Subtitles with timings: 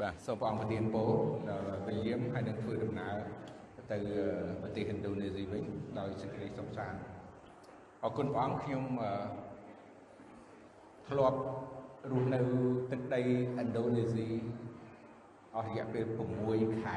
[0.00, 1.10] បាទសូមព្រះអង្គប្រទានពរ
[1.50, 3.16] ដល់វិលៀមហើយនឹងធ្វើដំណើរ
[3.92, 3.98] ទៅ
[4.62, 5.64] ប្រទេសឥណ្ឌូនេស៊ីវិញ
[5.98, 7.00] ដោយសេចក្តីសុខសាន្ត
[8.04, 8.84] អរគុណព្រះអង្គខ្ញុំ
[11.08, 11.38] ធ្លាប់
[12.10, 12.40] រស់នៅ
[12.90, 13.20] ទឹកដី
[13.60, 14.26] ឥណ្ឌូនេស៊ី
[15.56, 16.04] អស់រយៈពេល
[16.42, 16.96] 6ខែ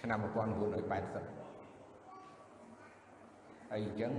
[0.00, 0.26] ឆ្នាំ1980
[3.70, 4.12] ហើយអញ្ចឹង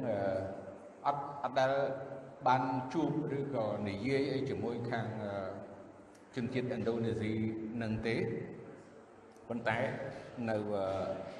[1.05, 1.71] អត់អត់ដែល
[2.47, 2.63] បាន
[2.93, 5.07] ជួបឬក៏និយាយអីជាមួយខាង
[6.35, 7.31] ជនជាតិឥណ្ឌូនេស៊ី
[7.81, 8.15] នឹងទេ
[9.47, 9.77] ប៉ុន្តែ
[10.49, 10.55] នៅ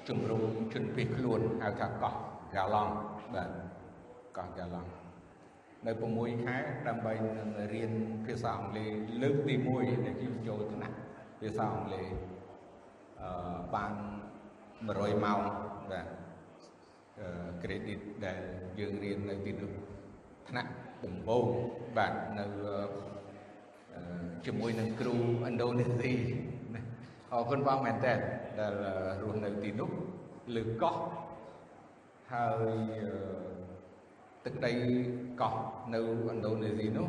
[0.08, 0.42] ជំរំ
[0.74, 2.14] ជនភៀសខ្លួនហៅថាកោះ
[2.50, 2.94] ហ្គាឡង់
[3.34, 3.50] បាទ
[4.38, 4.90] កោះហ្គាឡង់
[5.86, 7.92] នៅ6ខែដើម្បីនឹងរៀន
[8.26, 8.92] ភាសាអង់គ្លេស
[9.22, 10.96] លើកទី1ដែលខ្ញុំចូលថ្នាក់
[11.42, 12.08] ភាសាអង់គ្លេស
[13.22, 13.94] អឺបាន
[14.58, 15.40] 100ម៉ោង
[15.92, 16.08] បាទ
[17.62, 18.42] credit ដែល
[18.80, 19.74] យើងរៀននៅទីនោះ
[20.50, 20.72] ថ្នាក់
[21.06, 21.46] ដំបូង
[21.98, 22.46] បាទនៅ
[24.46, 25.16] ជាមួយនឹងគ្រូ
[25.48, 26.14] ឥណ្ឌូនេស៊ី
[27.34, 28.14] អរគុណបងមែនតើ
[28.60, 28.74] ដែល
[29.22, 29.90] រស់នៅទីនោះ
[30.56, 30.96] លើកោះ
[32.34, 32.78] ហើយ
[34.46, 34.72] ទឹកដី
[35.42, 35.54] កោះ
[35.94, 37.08] នៅឥណ្ឌូនេស៊ីនោះ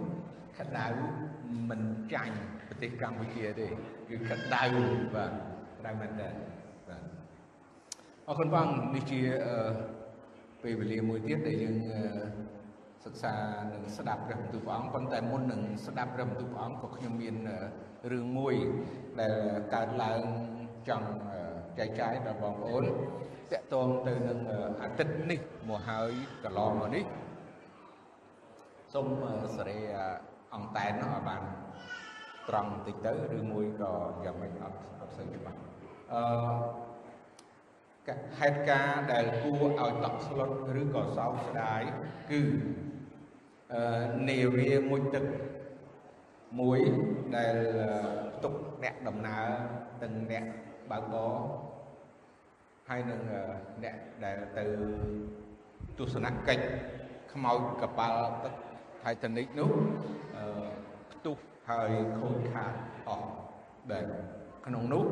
[0.59, 0.87] ក្តៅ
[1.71, 2.37] មិនចាញ់
[2.69, 3.67] ប្រទេសកម្ពុជាទេ
[4.09, 4.63] គឺក្តៅ
[5.15, 5.33] បាទ
[5.79, 6.29] ក្តៅមែនតើ
[6.89, 7.03] បាទ
[8.29, 9.21] អរគុណបងនេះជា
[10.63, 11.77] ពេលវេលាមួយទៀតដែលយើង
[13.05, 13.35] សិក្សា
[13.73, 17.37] និងស្ដាប់ព្រះបន្ទូលព្រះអង្គប៉ុន្តែមុននឹងស្ដាប់ព្រះបន្ទូលព្រះអង្គក៏ខ្ញុំមាន
[18.13, 18.55] រឿងមួយ
[19.21, 19.35] ដែល
[19.75, 20.23] កើតឡើង
[20.89, 21.09] ចង់
[21.79, 22.85] ចែកចាយដល់បងប្អូន
[23.53, 24.41] តកតងទៅនឹង
[24.83, 26.11] អាទិត្យនេះមកហើយ
[26.45, 27.05] កន្លងមកនេះ
[28.95, 29.07] សូម
[29.57, 29.79] សេរី
[30.55, 31.43] អង្គតែននោះឲ្យបាន
[32.49, 33.93] ត្រង់បន្តិចទៅឬមួយក៏
[34.25, 35.59] យ៉ាងម៉េចអត់អត់សូវច្បាស់
[36.13, 36.81] អឺ
[38.41, 41.83] ហេតុការណ៍ដែលគួរឲ្យតក់ស្លុតឬក៏សោកស្ដាយ
[42.31, 42.90] គឺអឺ
[44.29, 45.25] នាវាមួយទឹក
[46.61, 46.81] មួយ
[47.37, 47.57] ដែល
[48.35, 49.49] ផ្ទុកអ្នកដំណើរ
[50.03, 50.45] ទាំងអ្នក
[50.91, 51.33] បើកបរ
[52.89, 53.21] ហើយនឹង
[53.85, 54.65] អ្នកដែលទៅ
[55.99, 56.65] ទស្សនកិច្ច
[57.33, 58.55] ខ្មោចកប៉ាល់ទឹក
[59.03, 59.71] Titanic នោះ
[60.37, 60.45] អឺ
[61.13, 61.37] ផ្ទុះ
[61.71, 61.91] ហើយ
[62.21, 62.73] ខូចខាត
[63.09, 63.31] អស់
[63.93, 64.07] ដែល
[64.67, 65.07] ក្នុងនោះ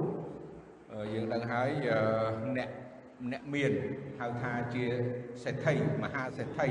[1.14, 1.70] យើងដឹងហើយ
[2.56, 2.70] អ្នក
[3.32, 3.72] អ្នកមាន
[4.18, 4.84] ហៅថាជា
[5.44, 6.68] សេដ្ឋីមហាសេដ្ឋី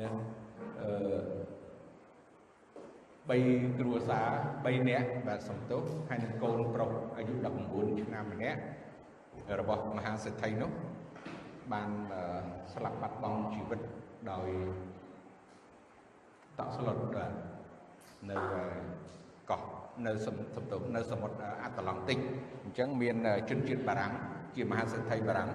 [0.00, 0.39] ណាអឺ
[0.80, 4.26] 3គ្រួសារ
[4.64, 7.34] 3នាក់បាទសំទោសហើយនឹងកូនប្រុសអាយុ
[7.68, 8.60] 19ឆ្នាំម្នាក់
[9.60, 10.70] របស់មហាសេដ្ឋីនោះ
[11.72, 11.90] បាន
[12.74, 13.80] ស្លាប់បាត់បង់ជីវិត
[14.30, 14.48] ដោយ
[16.58, 16.96] តក់ស្លុត
[18.30, 18.36] នៅ
[19.50, 19.62] កោះ
[20.06, 20.36] នៅសំ
[20.70, 22.18] ទោសនៅសមុទ្រអាត្លង់តិក
[22.62, 23.16] អញ្ចឹងមាន
[23.50, 24.12] ជនជាតិបារាំង
[24.56, 25.50] ជាមហាសេដ្ឋីបារាំង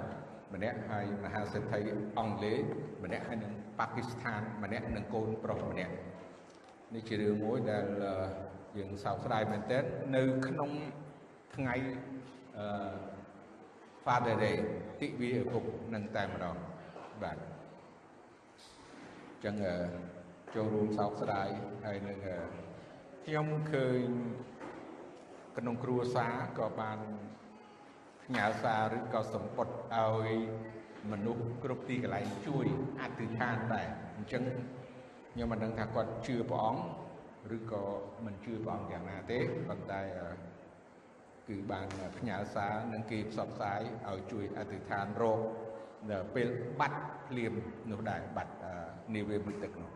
[0.53, 1.79] ម្នាក់ហើយមហាសេដ្ឋី
[2.17, 2.57] អង់គ្លេស
[3.03, 5.93] ម្នាក់ហើយនឹង ប៉ាគីស្ថានម្នាក់និងកូនប្រុសម្នាក់
[6.93, 7.85] នេះជារឿងមួយដែល
[8.77, 9.83] យើងសោកស្ដាយមែនទែន
[10.15, 10.71] នៅក្នុង
[11.55, 11.75] ថ្ងៃ
[12.57, 12.67] អឺ
[14.05, 14.57] Father Day
[15.01, 15.63] ទិវាឪពុក
[15.93, 16.57] នឹងតែម្ដង
[17.23, 17.45] បាទអ
[19.37, 19.55] ញ្ចឹង
[20.55, 21.47] ចូលរួមសោកស្ដាយ
[21.85, 22.17] ហើយនឹង
[23.25, 24.07] ខ្ញុំឃើញ
[25.57, 26.99] ក្នុងគ្រួសារក៏បាន
[28.23, 30.29] ផ្ញើសារឬក៏សម្ពុតឲ្យ
[31.11, 32.65] មនុស្សគ្រប់ទីកន្លែងជួយ
[33.01, 34.43] អធិដ្ឋានដែរអញ្ចឹង
[35.33, 37.83] ខ្ញុំមិនដឹងថាគាត់ជឿព្រះអង្គឬក៏
[38.25, 40.01] មិនជឿព្រះអង្គយ៉ាងណាទេប៉ុន្តែ
[41.47, 45.39] គឺបានផ្ញើសារនិងគេផ្សព្វផ្សាយឲ្យជួយអធិដ្ឋានរក
[46.11, 46.47] នៅពេល
[46.79, 47.53] បាត់ភ្លាម
[47.91, 48.53] នោះដែរបាត់
[49.15, 49.91] នាវាមួយទឹកនោះ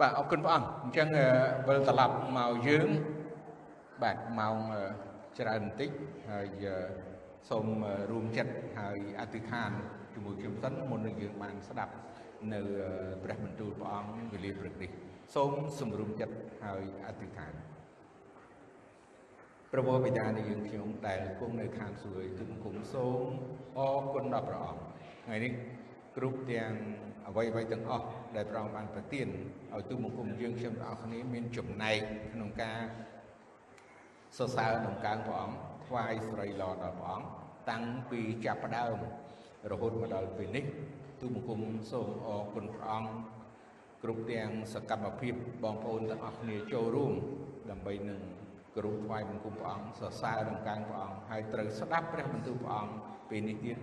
[0.00, 1.08] បាទអរគុណព្រះអង្គអញ្ចឹង
[1.68, 2.88] វិលត្រឡប់មកយើង
[4.02, 4.56] បាទម៉ោង
[5.38, 5.90] ច្រើនបន្តិច
[6.30, 6.66] ហើយ
[7.50, 7.66] សូម
[8.10, 9.70] រួមចិត្តហើយអធិដ្ឋាន
[10.16, 11.92] ជាមួយខ្ញុំសិនមុននឹងយើងបានស្ដាប់
[12.52, 12.60] នៅ
[13.22, 14.90] ព្រះបន្ទូលព្រះអង្គវេលាព្រឹកនេះ
[15.34, 17.52] សូមសម្រុំចិត្តហើយអធិដ្ឋាន
[19.72, 23.24] ព្រះបិតានៃយើងខ្ញុំដែលគង់នៅខាងសួគ៌ទូបង្គំសូម
[23.78, 24.82] អរគុណដល់ព្រះអង្គ
[25.24, 25.52] ថ្ងៃនេះ
[26.16, 26.72] គ្រប់ទាំង
[27.28, 28.06] អ្វីអ្វីទាំងអស់
[28.36, 29.28] ដែលព្រះអង្គបានប្រទាន
[29.74, 31.98] ឲ្យទូបង្គំយើងខ្ញុំទាំងអស់គ្នាមានចំណែក
[32.32, 32.80] ក្នុងការ
[34.36, 37.26] សរសើរដំកើងព្រះអង្គថ្វាយស្រីល្អដល់ព្រះអង្គ
[37.70, 38.96] តាំងពីចាប់ផ្ដើម
[39.72, 40.64] រហូតមកដល់ពេលនេះ
[41.20, 41.60] ទូបង្គំ
[41.92, 43.10] សូមអរគុណព្រះអង្គ
[44.02, 45.34] គ្រប់ទាំងសកម្មភាព
[45.64, 47.12] បងប្អូនទាំងអស់គ្នាចូលរួម
[47.70, 48.20] ដើម្បីនឹង
[48.74, 52.92] គោរពថ្វាយបង្គំព្រះអង្គសរសើរដំកើងព្រះអង្គហើយត្រូវស្ដាប់ព្រះបន្ទូលព្រះអង្គ
[53.30, 53.78] ពេលនេះទៀត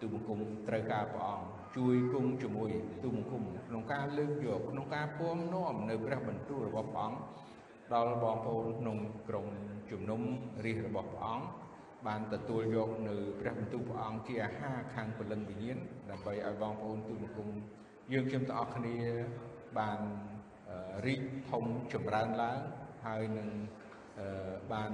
[0.00, 0.38] ទូបង្គំ
[0.68, 1.46] ត្រូវការព្រះអង្គ
[1.76, 2.70] ជួយគង់ជាមួយ
[3.02, 7.18] ទូបង្គំក្នុងការលើកយកក្នុងការពំនាំនៅព្រះបន្ទូលរបស់ព្រះអង្គ
[7.94, 8.96] ដល់បងប្អូនក្នុង
[9.28, 9.46] ក្រុម
[9.90, 10.20] ជំនុំ
[10.64, 11.44] រាជរបស់ព្រះអង្គ
[12.06, 15.78] បានទទួលយកនៅព្រះបន្ទូលព្រះអង្គជាអាហារខាងព្រលឹងវិញ្ញាណ
[16.10, 17.48] ដើម្បីឲ្យបងប្អូនទូលបង្គំ
[18.12, 18.96] យើងខ្ញុំទាំងអស់គ្នា
[19.78, 20.00] បាន
[21.06, 22.58] រីកធំចម្រើនឡើង
[23.04, 23.48] ហហើយនឹង
[24.72, 24.92] បាន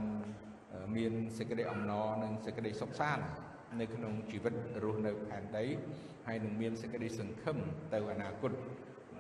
[0.97, 3.25] មានសេចក្តីអំណរនិងសេចក្តីសុខសាន្ត
[3.81, 5.65] នៅក្នុងជីវិតរស់នៅផែនដី
[6.27, 7.57] ហើយនឹងមានសេចក្តីសង្ឃឹម
[7.93, 8.53] ទៅអនាគត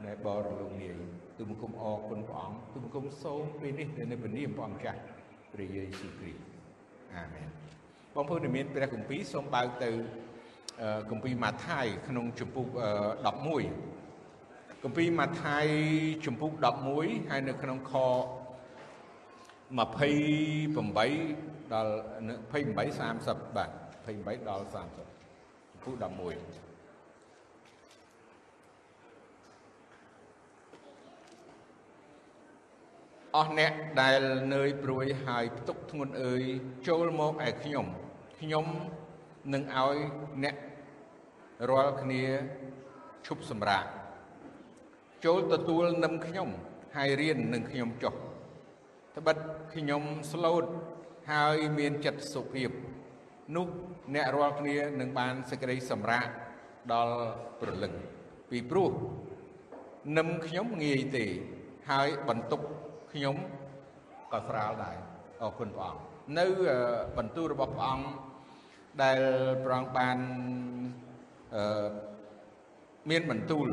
[0.06, 0.94] នៃបរលោកនាយ
[1.38, 5.00] ទូបង្គំអរគុណព្រះអង្គទូបង្គំសូមពេលនេះនៅព្រះនាមព្រះអង្គចាស់
[5.52, 6.42] ព្រះយេស៊ូវគ្រីស្ទ
[7.14, 7.59] អាមែន
[8.14, 9.90] បងប្អូនដែលមានព្រះគម្ពីរសូមបើកទៅ
[11.10, 12.66] គម្ពីរម៉ាថាយក្នុងជំពូក
[13.96, 15.66] 11គម្ពីរម៉ាថាយ
[16.24, 16.52] ជំពូក
[16.90, 17.92] 11ហើយនៅក្នុងខ
[19.78, 21.92] 28ដល់
[22.40, 23.70] 28 30បាទ
[24.04, 26.69] 28ដល់30ជំពូក11
[33.36, 34.20] អស់អ្នកដែល
[34.54, 36.42] នឿយព្រួយហើយផ្ទុកធ្ងន់អើយ
[36.88, 37.86] ចូលមកឯខ្ញុំ
[38.40, 38.66] ខ្ញុំ
[39.54, 39.96] នឹងឲ្យ
[40.44, 40.56] អ្នក
[41.70, 42.22] រាល់គ្នា
[43.26, 43.84] ឈប់សម្រាក
[45.24, 46.48] ចូលទទួលនឹមខ្ញុំ
[46.96, 48.14] ហើយរៀននឹងខ្ញុំចុះ
[49.16, 49.36] ត្បិត
[49.74, 50.64] ខ្ញុំស្លូត
[51.32, 52.70] ហើយមានចិត្តសុភាព
[53.56, 53.66] នោះ
[54.14, 56.26] អ្នករាល់គ្នានឹងបានសេចក្តីសម្រាក
[56.92, 57.16] ដល់
[57.60, 57.92] ព្រលឹង
[58.50, 58.90] ពីព្រោះ
[60.18, 61.26] នឹមខ្ញុំងាយទេ
[61.90, 62.62] ហើយបន្ទុក
[63.12, 63.36] ខ្ញុំ
[64.32, 64.96] ក៏ស្រាលដែរ
[65.42, 66.02] អរគុណព្រះអង្គ
[66.38, 66.46] នៅ
[67.18, 68.06] បន្ទូលរបស់ព្រះអង្គ
[69.02, 69.18] ដែល
[69.64, 70.16] ព្រះអង្គបាន
[71.54, 71.90] អឺ
[73.10, 73.66] មានបន្ទូល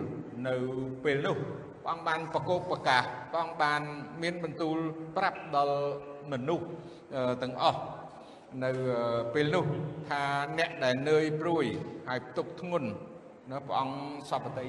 [0.47, 0.55] នៅ
[1.03, 1.37] ពេលនោះ
[1.83, 3.81] ព្រះអង្គបានប្រកបប្រកាសព្រះអង្គបាន
[4.23, 4.77] មានបន្ទូល
[5.17, 5.79] ប្រាប់ដល់
[6.31, 6.67] មនុស្ស
[7.43, 7.81] ទាំងអស់
[8.63, 8.69] នៅ
[9.33, 9.65] ពេលនោះ
[10.09, 10.21] ថា
[10.57, 11.65] អ្នកដែលនឿយព្រួយ
[12.07, 12.89] ហើយផ្ទុកធ្ងន់
[13.51, 13.97] នៅព្រះអង្គ
[14.29, 14.67] សពតិ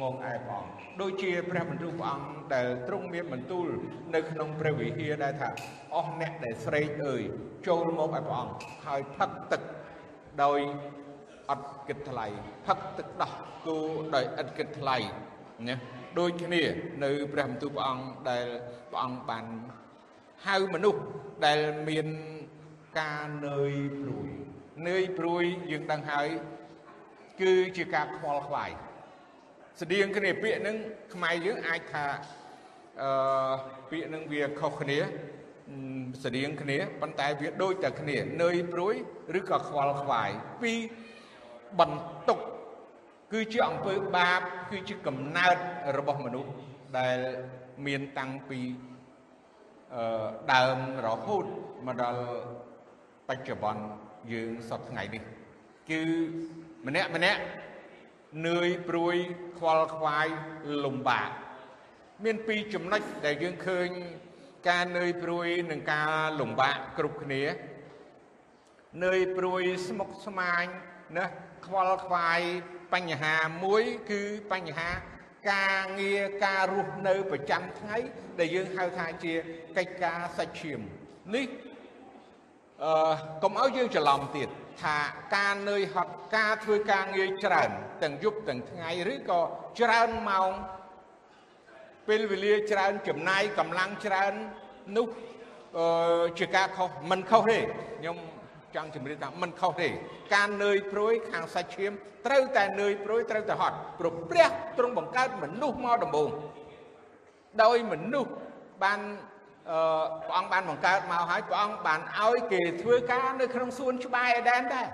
[0.00, 3.66] មកឯព្រះអង្គដូចជាព្រះបន្ទូលព្រះអង្គដែលទ្រង់មានបន្ទូល
[4.14, 5.50] នៅក្នុងព្រះវិហារដែលថា
[5.94, 7.22] អស់អ្នកដែលស្រេកអើយ
[7.68, 8.54] ចូលមកឯព្រះអង្គ
[8.86, 9.62] ហើយផឹកទឹក
[10.42, 10.60] ដោយ
[11.50, 12.26] អត់គិតថ្លៃ
[12.66, 13.32] ផឹកទឹកដោះ
[13.66, 13.78] គោ
[14.14, 14.96] ដោយឥតគិតថ្លៃ
[15.68, 15.76] ណា
[16.18, 16.62] ដូចគ្នា
[17.04, 18.46] នៅព្រះបន្ទូលព្រះអង្គដែល
[18.90, 19.44] ព្រះអង្គបាន
[20.46, 21.02] ហៅមនុស្ស
[21.46, 22.06] ដែលមាន
[23.00, 24.28] ការនឿយព្រួយ
[24.88, 26.28] នឿយព្រួយយើងដឹងហើយ
[27.40, 28.70] គឺជាការខ្វល់ខ្វាយ
[29.80, 30.76] ស្តៀងគ្នាពាក្យហ្នឹង
[31.14, 32.06] ខ្មែរយើងអាចថា
[33.02, 33.10] អឺ
[33.90, 34.98] ពាក្យហ្នឹងវាខុសគ្នា
[36.24, 38.94] ស្តៀងគ្នាប៉ុន្តែវាដូចតែគ្នានឿយព្រួយ
[39.38, 40.30] ឬក៏ខ្វល់ខ្វាយ
[40.62, 40.72] ពី
[41.80, 42.38] បន្ទុក
[43.32, 44.40] គឺជាអំពើបាប
[44.70, 45.56] គឺជាកំណើត
[45.96, 46.50] របស់មនុស្ស
[46.98, 47.18] ដែល
[47.86, 48.60] មានតាំងពី
[49.94, 50.76] អឺដើម
[51.06, 51.44] រហូត
[51.86, 52.22] មកដល់
[53.28, 53.82] បច្ចុប្បន្ន
[54.32, 55.22] យើងសពថ្ងៃនេះ
[55.90, 56.00] គឺ
[56.86, 57.40] ម្នាក់ម្នាក់
[58.46, 59.16] នឿយព្រួយ
[59.58, 60.26] ខ្វល់ខ្វាយ
[60.84, 61.30] លំបាក
[62.24, 63.88] មានពីរចំណុចដែលយើងឃើញ
[64.68, 67.44] ការនឿយព្រួយនិងការលំបាកគ្រប់គ្នា
[69.04, 70.64] នឿយព្រួយស្មុគស្មាញ
[71.16, 71.26] ណា
[71.66, 72.40] ខ្វល់ខ្វាយ
[72.94, 73.34] បញ្ហា
[73.64, 74.90] មួយគឺបញ្ហា
[75.52, 77.96] ការងារការរស់នៅប្រចាំថ្ងៃ
[78.38, 79.34] ដែលយើងហៅថាជា
[79.76, 80.80] កិច្ចការសាច់ឈាម
[81.34, 81.46] នេះ
[82.84, 84.48] អឺកុំឲ្យយើងច្រឡំទៀត
[84.82, 84.96] ថា
[85.36, 87.70] ការនឿយហត់ការធ្វើការងារច្រើន
[88.02, 89.40] ទាំងយប់ទាំងថ្ងៃឬក៏
[89.80, 90.50] ច្រើនម៉ោង
[92.08, 94.32] ពេលវេលាច្រើនចំណាយកម្លាំងច្រើន
[94.96, 95.06] នោះ
[95.78, 97.58] អឺជាការខុសមិនខុសទេ
[97.98, 98.16] ខ្ញុំ
[98.74, 99.88] ចង់ជម្រាបថាមិនខុសទេ
[100.34, 101.92] ការនឿយព្រួយខាងសាច់ឈាម
[102.26, 104.48] ត្រូវតែនឿយព្រួយត្រូវតែហត់ព្រោះព្រះ
[104.78, 106.30] ទ្រង់បង្កើតមនុស្សមកដំបូង
[107.62, 108.32] ដោយមនុស្ស
[108.84, 109.00] បាន
[109.70, 109.78] អឺ
[110.26, 114.86] ព្រះអង្គបានបង្កើតមកហើយព្រះអង្គបានឲ្យគេធ្វើការនៅក្នុងសួនច្បារអេដែនដែរ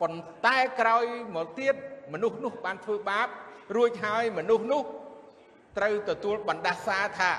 [0.00, 1.04] ប៉ុន្តែក្រោយ
[1.36, 1.74] មកទៀត
[2.12, 3.28] មនុស្សនោះបានធ្វើបាប
[3.76, 4.82] រួចហើយមនុស្សនោះ
[5.78, 7.32] ត្រូវទទួលបណ្ដាសាថា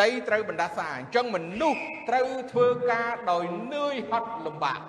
[0.00, 4.80] ដីត្រូវបណ្ដាសាអញ្ចឹងមនុស្សត្រូវធ្វើការដោយនឿយហត់លំបាក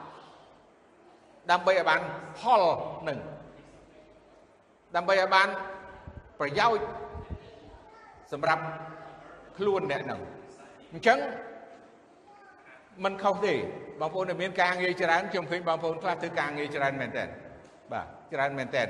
[1.52, 2.02] ដើម្បីឲ្យបាន
[2.40, 2.64] ផល
[3.08, 3.20] នឹង
[4.96, 5.48] ដើម្បីឲ្យបាន
[6.40, 6.88] ប្រយោជន៍
[8.32, 8.64] សម្រាប់
[9.60, 10.22] ខ្លួនអ្នកហ្នឹង
[10.94, 11.20] អញ្ចឹង
[13.04, 13.54] มันខុសទេ
[14.00, 17.26] បងប្អូនដែលមានការងារច្រើនខ្ញុំឃើញបងប្អូនខ្លះធ្វើការងារច្រើនមែនតើ
[17.92, 18.84] បាទច្រើនមែនតើ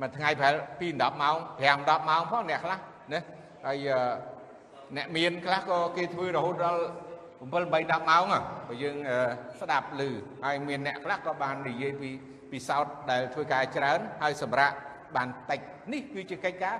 [0.00, 2.78] មួយថ្ងៃប្រហែល2 10ម៉ោង5 10ម៉ោងផងអ្នកខ្លះ
[3.12, 3.20] ណា
[3.66, 3.86] ហើយ
[4.96, 6.82] អ្នកមានខ្លះក៏គេធ្វើរហូតដល់
[7.38, 7.52] 7 8
[7.92, 8.24] 10ម៉ោង
[8.68, 8.96] បើយើង
[9.60, 10.02] ស្ដាប់ឮ
[10.44, 12.10] ហើយមានអ្នកខ្លះក៏បាននិយាយពី
[12.52, 14.74] ពិសោធន៍ដែលធ្វើការច្រើនហើយសម្រាប់
[15.16, 15.60] បានតិច
[15.92, 16.76] នេះគឺជាកិច្ចការ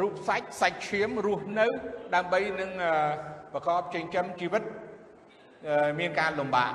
[0.00, 1.66] រូបសាច់សាច់ឈាមរស់នៅ
[2.14, 2.70] ដើម្បីនឹង
[3.52, 4.62] ប្រកបចិញ្ចឹមជីវិត
[6.00, 6.72] មានការលំបាក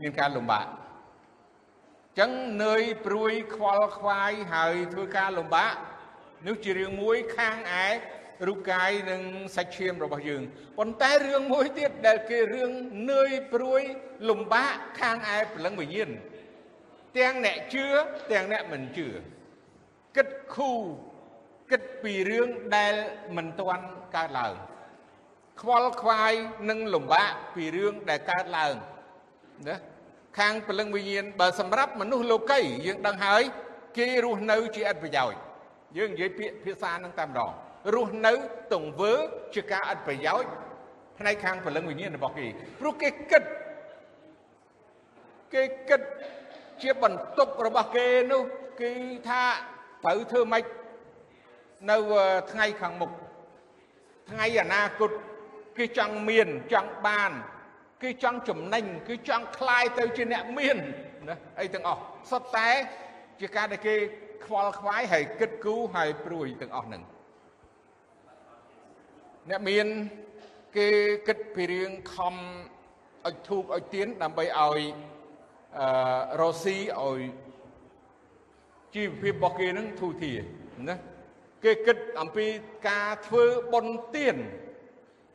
[0.00, 0.66] មានការលំបាក
[2.18, 2.30] ចឹង
[2.64, 5.74] នឿយព្រួយខ្វល់ខ្វាយហើយធ្វើការលំបាក
[6.46, 7.86] នោះជារឿងមួយខាងឯ
[8.48, 9.22] រូបកាយនិង
[9.56, 10.42] សាច់ឈាមរបស់យើង
[10.78, 12.70] ប៉ុន្តែរឿងមួយទៀតដែលគេរឿង
[13.10, 13.82] នឿយព្រួយ
[14.28, 16.10] លំបាកខាងឯព្រលឹងវិញ្ញាណ
[17.18, 17.86] ទាំងអ្នកជឿ
[18.32, 19.08] ទាំងអ្នកមិនជឿ
[20.16, 20.82] គិតគូរ
[21.70, 22.94] គិតពីរឿងដែល
[23.36, 23.84] មិនទាន់
[24.16, 24.54] កើតឡើង
[25.60, 26.32] ខ្វល់ខ្វាយ
[26.70, 28.74] និងលំបាកពីរឿងដែលកើតឡើង
[29.68, 29.76] ណា
[30.38, 33.42] ខាងពលឹងវិញ្ញាណបើសម្រាប់មនុស្សលោកីយើងដឹងហើយ
[33.98, 35.38] គេរស់នៅជាឥតប្រយោជន៍
[35.98, 37.50] យើងនិយាយពាក្យភាសានឹងតែម្ដង
[37.94, 38.32] រស់នៅ
[38.72, 39.12] ទង្វើ
[39.54, 40.50] ជាការឥតប្រយោជន៍
[41.18, 42.46] ផ្នែកខាងពលឹងវិញ្ញាណរបស់គេ
[42.80, 43.44] ព្រោះគេគិត
[45.54, 46.00] គេគិត
[46.82, 48.42] ជាបន្ទុករបស់គេនោះ
[48.80, 48.92] គឺ
[49.28, 49.42] ថា
[50.03, 50.63] ត្រូវធ្វើម៉េច
[51.91, 51.97] នៅ
[52.51, 53.11] ថ្ងៃខាងមុខ
[54.29, 55.11] ថ្ងៃអនាគត
[55.77, 57.31] គេចង់មានចង់បាន
[58.03, 60.77] គេចង់ចំណេញគឺចង់คลายទៅជាអ្នកមាន
[61.27, 62.69] ណាអីទាំងអស់សុទ្ធតែ
[63.39, 63.95] ជាការដែលគេ
[64.45, 67.03] ខ្វល់ខ្វាយហើយគិតគូរហើយព្រួយទាំងអស់ហ្នឹង
[69.49, 69.87] អ្នកមាន
[70.77, 70.87] គេ
[71.27, 72.35] គិតពីរឿងខំ
[73.25, 74.81] អុជធូបអុជទៀនដើម្បីឲ្យ
[75.79, 75.87] អឺ
[76.41, 77.19] រ៉ូស៊ីឲ្យ
[78.94, 80.38] ជីវភាពរបស់គេនឹងធូរធារ
[80.88, 80.96] ណា
[81.64, 82.46] គេគិតអំពី
[82.88, 84.36] ការធ្វើបុណ្យទាន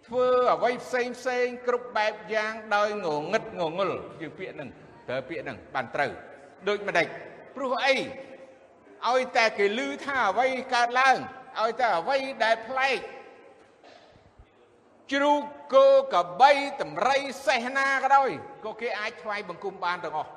[0.07, 4.69] ធ្វើអ្វីផ្សេងផ្សេងគ្រប់បែបយ៉ាងដោយងងឹតងងល់ជាពាក្យហ្នឹង
[5.07, 6.11] ប្រើពាក្យហ្នឹងបានត្រូវ
[6.67, 7.07] ដូចម្ដេច
[7.55, 7.95] ព្រោះអី
[9.07, 11.17] ឲ្យតែគេឮថាអ្វីកើតឡើង
[11.61, 12.99] ឲ្យតែអ្វីដែលប្លែក
[15.11, 15.41] ជ្រូក
[15.73, 18.29] គោកបីតម្រៃសេះណាក៏ដោយ
[18.65, 20.31] ក៏គេអាចថ្វាយបង្គំបានទាំងអស់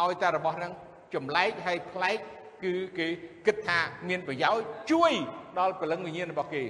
[0.00, 0.72] ឲ្យតែរបស់ហ្នឹង
[1.14, 2.18] ចម្លែកហើយប្លែក
[2.64, 3.06] គឺគេ
[3.46, 5.12] គិតថាមានប្រយោជន៍ជួយ
[5.58, 6.62] ដល់ព្រលឹងវិញ្ញាណរបស់គេ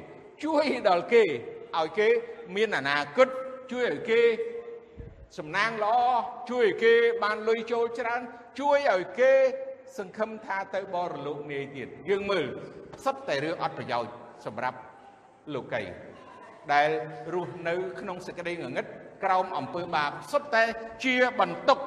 [0.45, 1.25] ជួយដល់គេ
[1.79, 2.09] ឲ្យគេ
[2.57, 3.29] មានអនាគត
[3.71, 4.21] ជួយឲ្យគេ
[5.39, 5.97] សំណាងល្អ
[6.51, 8.21] ជួយឲ្យគេបានលុយចូលច្រើន
[8.61, 9.33] ជួយឲ្យគេ
[9.99, 12.47] សង្ឃឹមថាទៅបរលោកនាយទៀតយើងមើល
[13.05, 14.13] សុទ្ធតែរឿងអត់ប្រយោជន៍
[14.47, 14.79] សម្រាប់
[15.55, 15.83] លោកី
[16.73, 16.89] ដែល
[17.35, 18.87] រស់នៅក្នុងសេចក្តីងងឹត
[19.25, 20.63] ក្រោមអំពើបាបសុទ្ធតែ
[21.05, 21.79] ជាបន្ទុក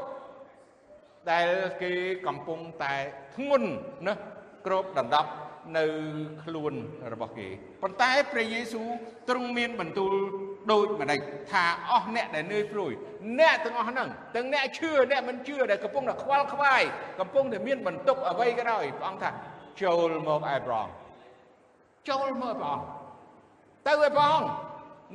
[1.31, 1.49] ដែល
[1.81, 1.91] គេ
[2.27, 2.95] កំពុងតែ
[3.35, 3.69] ធ្ងន់
[4.07, 4.13] ណា
[4.65, 5.31] គ្របដណ្ដប់
[5.77, 5.85] នៅ
[6.43, 6.73] ខ្លួន
[7.13, 7.47] របស់គេ
[7.81, 8.87] ប៉ុន្តែព្រះយេស៊ូវ
[9.29, 10.13] ទ្រង់មានបន្ទូល
[10.71, 11.19] ដូចម្ដេច
[11.51, 12.91] ថាអស់អ្នកដែលនឿយព្រួយ
[13.39, 16.83] អ្នកទាំងអស់ហ្នឹងទាំងអ្នកជឿអ្នកមិនជឿដែលកំពុងតែខ្វល់ខ្វាយ
[17.19, 19.29] កំពុងតែមានបន្ទុកអ្វីក៏ដោយព្រះអង្គថា
[19.81, 20.93] ចូលមកឯព្រះអង្គ
[22.09, 22.85] ចូលមកព្រះអង្គ
[23.87, 24.49] ទៅឯព្រះអង្គ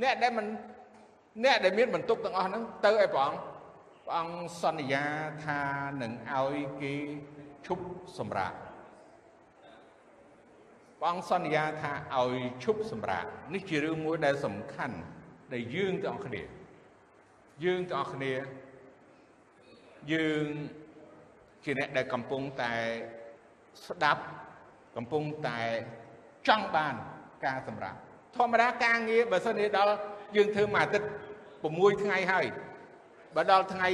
[0.02, 0.47] អ្នកដែលមិន
[1.44, 3.54] អ្នកដែលមានបន្ទុកទាំងអស់ហ្នឹងទៅឯព្រះអង្គ
[4.07, 5.05] ព្រះអង្គសន្យា
[5.45, 5.61] ថា
[6.03, 6.95] នឹងឲ្យគេ
[7.67, 7.87] ឈប់
[8.19, 8.53] សម្រាក
[11.01, 14.97] ព្រះអង្គសន្យាថាឲ្យឈប់សម្រាកនេះជារឿងមួយដែលសំខាន់
[15.53, 16.43] ដែលយើងទាំងអស់គ្នា
[17.65, 18.33] យើងទាំងអស់គ្នា
[20.13, 20.47] យើង
[21.65, 22.73] ជាអ្នកដែលកំពុងតែ
[23.87, 24.23] ស្ដាប់
[24.97, 25.61] កំពុងតែ
[26.49, 26.95] ចង់បាន
[27.45, 27.99] ការសម្រាប់
[28.37, 29.95] ធម្មតាការងារបើសិនជាដល់
[30.37, 31.07] យើងធ្វើមួយអាទិត្យ
[31.55, 32.47] 6ថ្ងៃហើយ
[33.35, 33.88] បើដល់ថ្ងៃ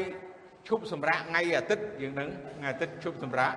[0.68, 3.54] ឈប់សម្រាកថ្ងៃអាទិត្យយើងនឹងថ្ងៃអាទិត្យឈប់សម្រាក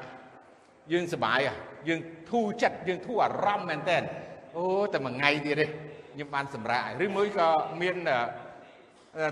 [0.91, 1.39] យើងសប្បាយ
[1.87, 1.99] យើង
[2.29, 3.97] ធូរចិត្តយើងធូរអារម្មណ៍មែនតើ
[4.57, 5.65] អូតែមួយថ្ងៃទៀតទេ
[6.13, 7.49] ខ្ញុំបានសម្រាកឬមួយក៏
[7.81, 7.95] មាន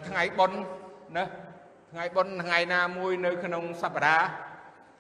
[0.08, 0.60] ថ្ងៃបុណ្យ
[1.18, 1.24] ណា
[1.92, 4.28] ថ្ងៃបុណ្យថ្ងៃណាមួយនៅក្នុងសប្តាហ៍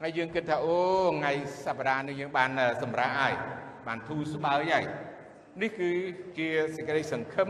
[0.01, 0.77] ហើយយើងគិតថាអូ
[1.19, 1.33] ថ្ងៃ
[1.65, 2.49] សប្តាហ៍នេះយើងបាន
[2.81, 3.33] សម្រាកហើយ
[3.87, 4.85] បានធូរស្បើយហើយ
[5.61, 5.91] នេះគឺ
[6.37, 7.49] ជាសេចក្តីសង្ឃឹម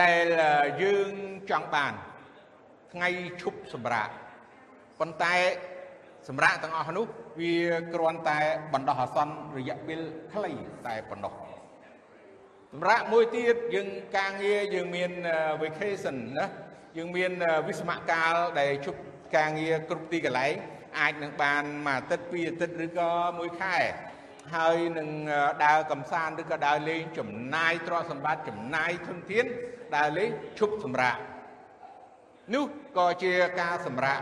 [0.00, 0.24] ដែល
[0.82, 1.10] យើង
[1.50, 1.92] ចង់បាន
[2.92, 3.08] ថ្ងៃ
[3.42, 4.08] ឈប់សម្រាក
[5.00, 5.34] ប៉ុន្តែ
[6.28, 7.06] សម្រាប់ទាំងអស់នោះ
[7.40, 7.54] វា
[7.94, 8.38] គ្រាន់តែ
[8.72, 10.00] បណ្ដោះអាសន្នរយៈពេល
[10.32, 10.52] ខ្លី
[10.86, 11.32] តែប៉ុណ្ណោះ
[12.72, 15.10] សម្រាប់មួយទៀតយើងការងារយើងមាន
[15.62, 16.46] vacation ណា
[16.96, 17.32] យើងមាន
[17.68, 19.00] វិស្មកាលដែលជប់
[19.36, 20.54] ការងារគ្រប់ទីកន្លែង
[20.98, 23.76] អាចនឹងបានមួយអាទិត្យពីរអាទិត្យឬក៏មួយខែ
[24.54, 25.08] ហើយនឹង
[25.64, 29.46] ដើរកំសាន្តឬក៏ដើរលេងចំណាយទ្រព្យសម្បត្តិចំណាយធនធាន
[29.96, 31.16] ដើរលេងឈប់សម្រាក
[32.54, 32.64] នោះ
[32.98, 34.18] ក៏ជាការសម្រាក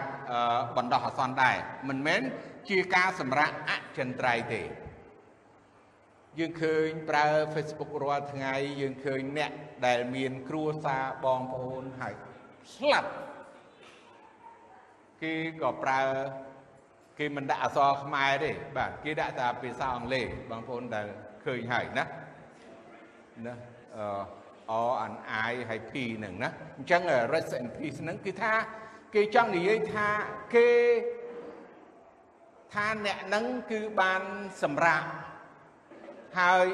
[0.76, 1.56] បណ្ដោះអាសន្នដែរ
[1.88, 2.22] មិនមែន
[2.68, 4.62] ជាការសម្រាកអចិន្ត្រៃយ៍ទេ
[6.38, 9.50] យើងឃើញប្រើ Facebook រាល់ថ្ងៃយើងឃើញអ្នក
[9.86, 12.14] ដែលមានគ្រួសារបងប្អូនហើយ
[12.74, 13.10] ស្លាប់
[15.22, 16.00] គេក៏ប្រើ
[17.18, 21.06] គេមិនដាក់អក្សរខ្មែរទេបាទគេដាក់តែភាសាអង់គ្លេសបងប្អូនដែល
[21.44, 22.04] ឃើញហើយណា
[23.46, 23.54] ណា
[23.96, 24.43] អឺ
[24.88, 25.16] R and
[25.50, 27.02] I ហើយ P ហ្នឹងណាអញ្ចឹង
[27.32, 28.52] rest in peace ហ្នឹងគឺថា
[29.14, 30.08] គេចង់និយាយថា
[30.54, 30.68] គេ
[32.74, 34.22] ថាអ្នកហ្នឹងគឺបាន
[34.62, 35.08] សម្រាប់
[36.38, 36.66] ហើយ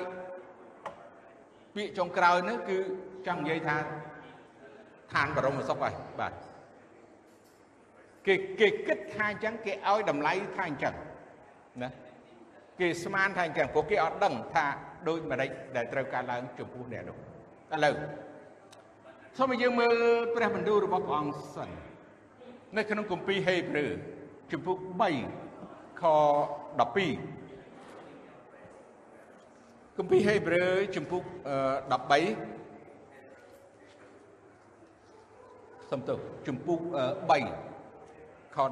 [1.75, 2.79] ពាក្យចុងក្រោយហ្នឹងគឺ
[3.27, 3.77] ចង់និយាយថា
[5.13, 6.33] ឋានបរមសុខហើយបាទ
[8.27, 10.95] គេគេគិតថាអញ្ចឹងគេឲ្យតម្លៃថាអញ្ចឹង
[11.83, 11.91] ណា
[12.81, 14.67] គេស្មានថាអញ្ចឹងព្រោះគេអត់ដឹងថា
[15.09, 17.30] ដូចម្ដេចដែលត្រូវការឡើងចំពោះអ្នកនោះ
[17.75, 17.95] ឥឡូវ
[19.39, 19.95] សូមយើងមើល
[20.35, 21.69] ព្រះបន្ទូលរបស់ព្រះអង្គសិន
[22.77, 23.91] នៅក្នុងគម្ពីរហេព្រើរ
[24.53, 24.77] ជំពូក
[25.41, 26.03] 3ខ
[26.81, 26.85] 12
[29.99, 31.33] គម្ពីរហេព្រើរជំពូក13
[35.91, 36.93] សំទោសជំពូក3
[38.55, 38.67] ខ12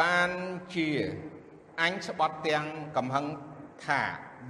[0.00, 0.30] បាន
[0.74, 0.88] ជា
[1.80, 3.26] អញស្បត់ទាំងកំហឹង
[3.86, 4.00] ថា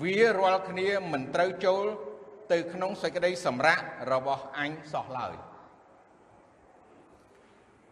[0.03, 1.85] វារាល់គ្នាមិនត្រូវចូល
[2.53, 3.81] ទៅ ក្នុងសេចក្តីសម្រាក
[4.13, 5.35] របស់អញសោះឡើយ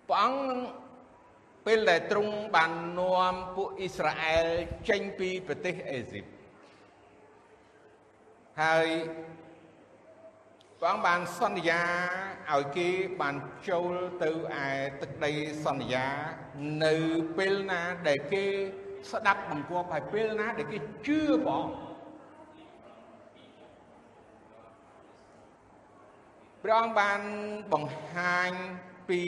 [0.09, 0.41] ព្រះអង្គ
[1.67, 4.47] ពេលដែលទ្រង់បាននាំពួកអ៊ីស្រាអែល
[4.89, 6.25] ចេញពីប្រទេសអេស៊ីប
[8.63, 8.89] ហើយ
[10.81, 11.83] ព្រះអង្គបានសន្យា
[12.53, 12.89] ឲ្យគេ
[13.21, 13.37] បាន
[13.69, 14.31] ចូលទៅ
[14.65, 14.69] ឯ
[15.01, 15.33] ទឹកដី
[15.65, 16.07] សន្យា
[16.85, 16.95] នៅ
[17.37, 18.47] ពេលណាដែលគេ
[19.13, 21.91] ស្ដាប់បង្គាប់ហើយពេលណាដែលគេជឿព្រះអង្គ
[26.63, 27.21] ព្រះអង្គបាន
[27.73, 28.51] បង្ហាញ
[29.09, 29.23] ពី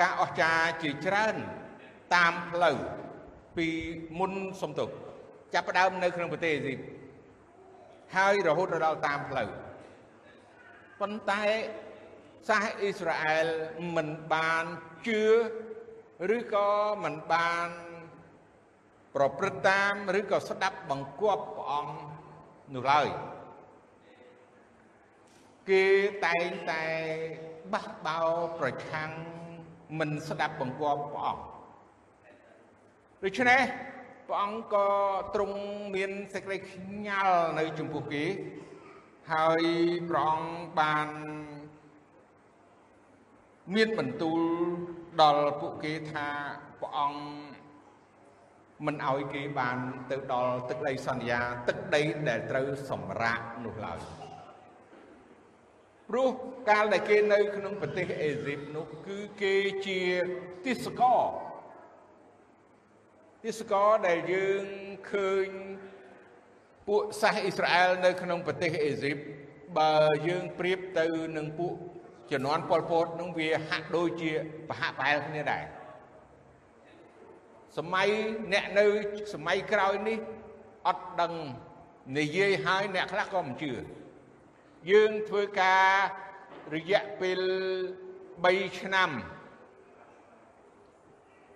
[0.00, 1.36] ការអស្ចារ្យជាច្រើន
[2.14, 2.78] តាមផ្លូវ
[3.56, 3.68] ពី
[4.18, 4.88] មុនសំទុក
[5.54, 6.78] ចាប់ផ្ដើមនៅក្នុងប្រទេសអេស៊ីប
[8.16, 9.48] ហើយរហូតដល់តាមផ្លូវ
[11.00, 11.42] ប៉ុន្តែ
[12.48, 13.46] សាសអ៊ីស្រាអែល
[13.96, 14.64] មិនបាន
[15.06, 15.24] ជឿ
[16.36, 16.70] ឬក៏
[17.04, 17.68] មិនបាន
[19.18, 21.96] ប្រព្រឹត្តតាមឬក៏ស្ដាប់បង្គាប់ព្រះអង្គ
[22.74, 23.08] នោះឡើយ
[25.70, 25.84] គេ
[26.26, 26.84] តែងតែ
[27.72, 28.20] បះបោ
[28.58, 29.10] ប្រឆាំង
[29.98, 31.42] មិនស្ដាប់បង្គាប់ព្រះអង្គ
[33.24, 33.62] ដូច្នេះ
[34.26, 34.88] ព្រះអង្គក៏
[35.34, 35.58] ទ្រង់
[35.94, 38.24] មានសេចក្តីខ្ញាល់នៅចំពោះគេ
[39.32, 39.62] ហើយ
[40.08, 41.08] ព្រះអង្គបាន
[43.74, 44.40] មានបន្ទូល
[45.20, 46.28] ដល់ពួកគេថា
[46.80, 47.47] ព្រះអង្គ
[48.86, 49.76] មិនឲ្យគេបាន
[50.10, 53.98] ទៅដល់ទឹកដីសន្យា ទឹកដីដែលត្រូវសម្រាកនោះឡើយ
[56.08, 56.28] ព្រោះ
[56.68, 59.54] កាលដែលគេនៅ ក្នុងប្រទេសអេស៊ីបនោះគឺគេ
[59.86, 60.00] ជា
[60.66, 61.22] ទិសករ
[63.44, 64.64] ទិសករដែលយើង
[65.12, 65.48] ឃើញ
[66.88, 69.16] ពួកសាសអ៊ីស្រាអែលនៅ ក្នុងប្រទេសអេស៊ីប
[69.78, 69.94] បើ
[70.28, 71.74] យើងប្រៀបទៅនឹងពួក
[72.32, 74.30] ជំនាន់ប៉ុលពតនឹងវាហាក់ដូចជា
[74.68, 75.64] ប្រហាក់ប្រហែលគ្នាដែរ
[77.76, 78.08] សម័យ
[78.52, 78.86] អ្នកនៅ
[79.34, 80.18] សម័យក្រោយនេះ
[80.86, 81.32] អត់ដឹង
[82.18, 83.72] និយាយហើយអ្នកខ្លះក៏មិនជឿ
[84.90, 85.88] យើងធ្វើការ
[86.74, 87.40] រយៈពេល
[88.08, 89.10] 3ឆ្នាំ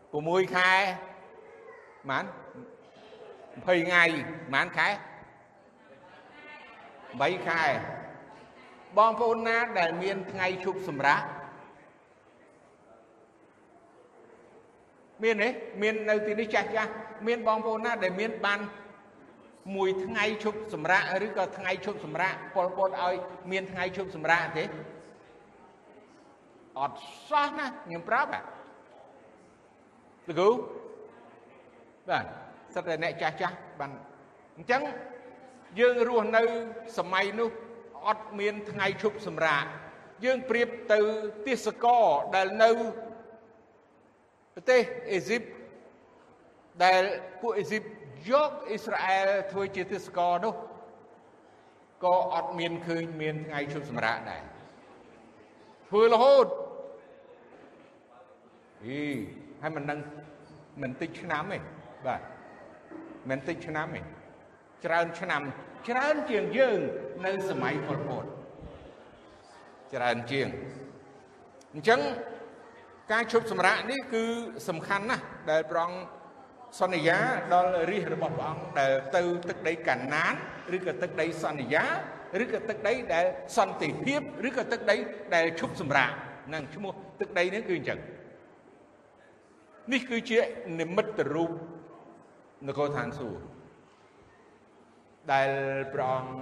[0.03, 0.73] 6ខែ
[2.11, 2.25] ម៉ាន
[3.63, 4.05] 20ថ្ងៃ
[4.55, 4.89] ម៉ានខែ
[6.53, 7.63] 8ខែ
[8.99, 11.23] បងប្អូនណាដែលមានថ្ងៃឈប់សម្រាក
[15.23, 15.49] មានទេ
[15.83, 16.91] មាននៅទីនេះចាស់ចាស់
[17.27, 18.61] មានបងប្អូនណាដែលមានបាន
[19.75, 23.15] មួយថ្ងៃឈប់សម្រាកឬក៏ថ្ងៃឈប់សម្រាកពលពតឲ្យ
[23.51, 24.65] មានថ្ងៃឈប់សម្រាកទេ
[26.79, 26.97] អត់
[27.29, 28.43] សោះណាខ្ញុំប្រាប់ហ่ะ
[30.27, 30.49] តើគូ
[32.09, 32.25] បាទ
[32.75, 33.91] សិតតែអ្នកចាស់ចាស់បាន
[34.57, 34.83] អញ្ចឹង
[35.81, 36.43] យើងរស់នៅ
[36.99, 37.51] សម័យនោះ
[38.07, 39.65] អត់មានថ្ងៃឈប់សម្រាក
[40.25, 40.99] យើងប្រៀបទៅ
[41.47, 42.05] ទេសកល
[42.35, 42.71] ដែលនៅ
[44.55, 44.81] ប្រទេស
[45.13, 45.43] អេស៊ីប
[46.85, 47.03] ដែល
[47.41, 47.83] ពួកអេស៊ីប
[48.31, 50.55] យកអ៊ីស្រាអែលធ្វើជាទេសកលនោះ
[52.05, 54.43] ក៏អត់មានឃើញមានថ្ងៃឈប់សម្រាកដែរ
[55.89, 56.47] ធ្វើរហូត
[58.85, 59.01] អី
[59.63, 59.99] ហើយមិននឹង
[60.83, 61.59] មិនតិចឆ្នាំទេ
[62.07, 62.21] បាទ
[63.31, 64.01] មិនតិចឆ្នាំទេ
[64.85, 65.43] ច្រើនឆ្នាំ
[65.89, 66.79] ច្រើនជាងយើង
[67.27, 68.25] នៅសម័យប៉ុលពត
[69.95, 70.49] ច្រើនជាង
[71.75, 72.01] អញ្ចឹង
[73.13, 74.25] ការឈប់សម្រាកនេះគឺ
[74.69, 75.91] សំខាន់ណាស់ដែលប្រង
[76.81, 77.19] សន្យា
[77.53, 80.35] ដល់រាជរបស់ព្រះអង្គដែលទៅទឹកដីកាណាន
[80.77, 81.85] ឬក៏ទឹកដីសន្យា
[82.43, 84.97] ឬក៏ទឹកដីដែលសន្តិភាពឬក៏ទឹកដី
[85.35, 86.11] ដែលឈប់សម្រាក
[86.49, 88.01] ហ្នឹងឈ្មោះទឹកដីនេះគឺអញ្ចឹង
[89.93, 90.39] នេះគឺជា
[90.81, 91.51] និមិត្តរូប
[92.69, 93.43] នគរឋានសួគ៌
[95.33, 95.51] ដែល
[95.95, 96.33] ព្រះអង្គ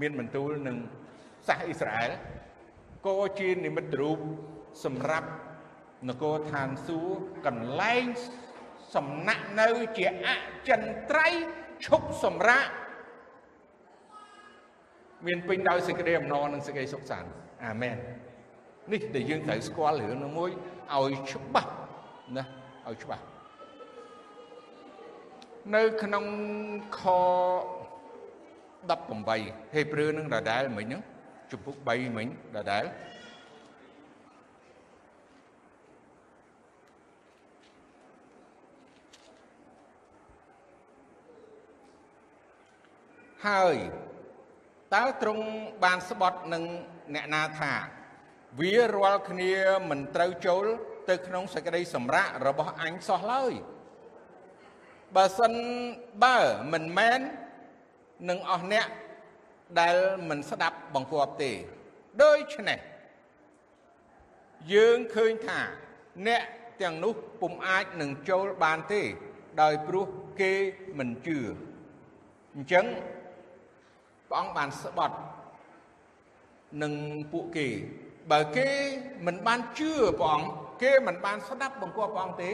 [0.00, 0.76] មានបន្ទូលនឹង
[1.48, 2.12] សាសអ៊ីស្រាអែល
[3.06, 4.18] ក៏ជានិមិត្តរូប
[4.84, 5.28] សម្រាប់
[6.08, 8.04] នគរឋានសួគ៌កន្លែង
[8.94, 10.28] សំណាក់នៅជាអ
[10.68, 11.42] ចិន្ត្រៃយ៍
[11.86, 12.66] ឈប់សម្រាក
[15.26, 17.30] មានពេញដោយសេចក្តីអំណរនិងសេចក្តីសុខសាន្ត
[17.64, 17.96] អាមែន
[18.92, 20.50] នេះដែលយើងត្រូវស្គាល់រឿងនោះមួយ
[20.94, 21.72] ឲ្យច្បាស់
[22.36, 22.44] ណា
[22.88, 23.24] ឲ្យច្បាស់
[25.74, 26.24] នៅក្នុង
[27.00, 27.02] ខ
[29.18, 31.02] 18ហេព្រើរនឹងដដែលមិញហ្នឹង
[31.50, 32.84] ជំពូក3មិញដដែល
[43.46, 43.76] ហើយ
[44.94, 45.44] តើទ្រង់
[45.84, 46.64] បានស្បត់នឹង
[47.14, 47.72] អ្នកណាថា
[48.60, 49.52] វារាល់គ្នា
[49.90, 50.64] មិនត្រូវចូល
[51.08, 53.52] ទៅក្នុងសេចក្តីសម្រាករបស់អញសោះឡើយ
[55.16, 55.52] បើសិន
[56.24, 56.38] បើ
[56.72, 57.20] មិនមែន
[58.28, 58.86] នឹងអស់អ្នក
[59.80, 59.96] ដែល
[60.28, 61.52] មិនស្ដាប់បង្គាប់ទេ
[62.22, 62.78] ដូច្នេះ
[64.74, 65.60] យើងឃើញថា
[66.26, 66.42] អ្នក
[66.82, 69.02] ទាំងនោះពុំអាចនឹងចូលបានទេ
[69.62, 70.06] ដោយព្រោះ
[70.40, 70.52] គេ
[70.98, 71.38] មិនជឿ
[72.54, 72.86] អញ្ចឹង
[74.28, 75.16] ព្រះអង្គបានស្បត់
[76.82, 76.92] នឹង
[77.32, 77.68] ពួកគេ
[78.32, 78.70] បើគេ
[79.26, 80.48] មិនបានជឿព្រះអង្គ
[80.82, 82.50] គេមិនបានស្ដាប់បង្គាប់ព្រះអង្គទេ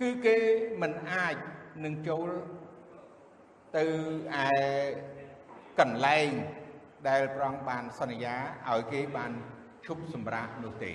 [0.00, 0.36] គឺគេ
[0.82, 1.36] មិនអាច
[1.84, 2.28] នឹងចូល
[3.76, 3.84] ទៅ
[4.44, 4.48] ឯ
[5.80, 6.28] កន្លែង
[7.08, 8.36] ដែលព្រះអង្គបានសន្យា
[8.68, 9.32] ឲ្យគេបាន
[9.86, 10.92] ឈប់សម្រាកនោះទេ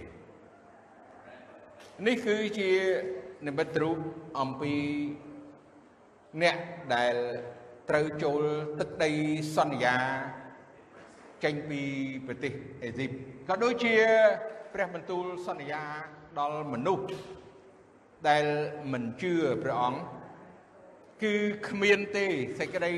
[2.07, 2.71] នេះគឺជា
[3.47, 3.97] និមិត្តរូប
[4.39, 4.73] អំពី
[6.41, 6.57] អ្នក
[6.95, 7.15] ដែល
[7.89, 8.41] ត្រូវចូល
[8.79, 9.11] ទឹកដី
[9.55, 9.97] សន្យា
[11.43, 11.81] ចេញពី
[12.27, 13.11] ប្រទេសអេស៊ីប
[13.47, 13.95] ក៏ដូចជា
[14.73, 15.83] ព្រះបន្ទូលសន្យា
[16.39, 17.07] ដល់មនុស្ស
[18.29, 18.45] ដែល
[18.91, 20.01] មិនជឿព្រះអង្គ
[21.23, 21.33] គឺ
[21.67, 22.25] គ្មានទេ
[22.59, 22.93] សេចក្តី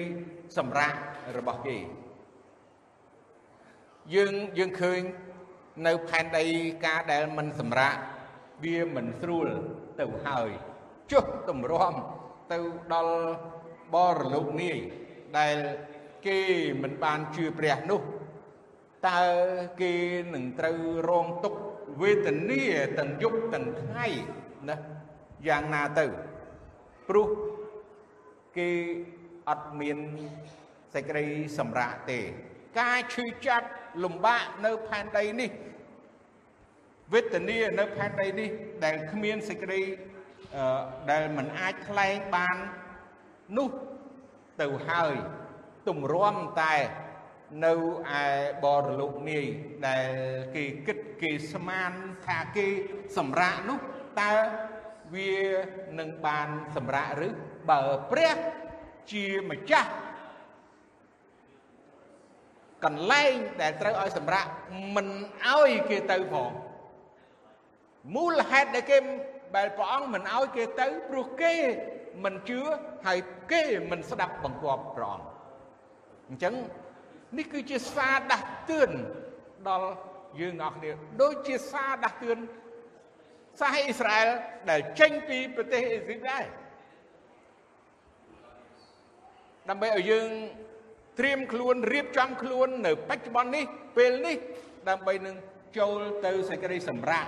[0.57, 0.93] សម្រេច
[1.37, 1.77] របស់គេ
[4.13, 4.99] យើងយើងឃើញ
[5.87, 6.45] នៅផែនដី
[6.85, 7.95] ការដែលមិនសម្រេច
[8.63, 9.47] វាមិនស្រួល
[9.99, 10.49] ទៅហើយ
[11.11, 11.93] ចុះទម្រាំ
[12.51, 12.57] ទៅ
[12.93, 13.15] ដល់
[13.93, 14.79] បរលោកនាយ
[15.37, 15.57] ដែល
[16.27, 16.39] គេ
[16.81, 18.01] មិនបានជឿព្រះនោះ
[19.09, 19.23] តើ
[19.81, 19.93] គេ
[20.33, 21.59] នឹងត្រូវរងទុក្ខ
[22.01, 22.63] វេទនា
[22.99, 24.07] ទាំងយប់ទាំងថ្ងៃ
[24.69, 24.75] ណា
[25.47, 26.05] យ៉ាងណាទៅ
[27.07, 27.29] ព្រោះ
[28.57, 28.69] គេ
[29.49, 29.97] អត់មាន
[30.93, 31.25] សេចក្តី
[31.57, 32.19] សម្រាកទេ
[32.79, 33.67] ការឈឺចាប់
[34.03, 35.51] លំបាកនៅផែនដីនេះ
[37.13, 38.49] វេទនានៅផែនដីនេះ
[38.83, 39.81] ដែលគ្មានសេចក្តី
[41.11, 42.57] ដែលមិនអាចថ្លែងបាន
[43.57, 43.69] នោះ
[44.61, 45.13] ទៅហើយ
[45.87, 46.75] ទម្រាំតែ
[47.65, 48.27] នៅឯ
[48.63, 49.45] បរលោកនាយ
[49.87, 50.09] ដែល
[50.55, 51.91] គេគិតគេស្មាន
[52.25, 52.67] ថាគេ
[53.17, 53.79] សម្រាកនោះ
[54.21, 54.31] តើ
[55.15, 55.33] វា
[55.99, 57.29] នឹងបានសម្រាកឬ
[57.69, 57.81] បើ
[58.11, 58.37] ព្រះ
[59.11, 59.91] ជាម្ចាស់
[62.85, 64.45] កន្លែងដែលត្រូវឲ្យសម្រាក
[64.95, 65.07] មិន
[65.47, 66.51] ឲ្យគេទៅផង
[68.15, 68.97] មូលហេតុដែលគេ
[69.57, 71.55] ដែលព្រះអង្គមិនឲ្យគេទៅព្រោះគេ
[72.23, 72.59] មិនជឿ
[73.07, 73.19] ហើយ
[73.51, 75.27] គេមិនស្ដាប់បង្គាប់ព្រះអង្គ
[76.29, 76.53] អញ្ចឹង
[77.37, 78.91] នេះគឺជាសារដាស់តឿន
[79.69, 79.89] ដល់
[80.39, 80.91] យើងអស់គ្នា
[81.21, 82.39] ដូចជាសារដាស់តឿន
[83.59, 84.27] សាសអ៊ីស្រាអែល
[84.69, 86.43] ដែលចេញពីប្រទេសអេស៊ីបដែរ
[89.69, 90.29] ដើម្បីឲ្យយើង
[91.19, 93.65] ត្រៀមខ្លួនរៀបចំខ្លួននៅបច្ចុប្បន្ននេះ
[93.97, 94.37] ពេលនេះ
[94.89, 95.35] ដើម្បីនឹង
[95.77, 97.25] ចូលទៅសេចក្តីសម្រេច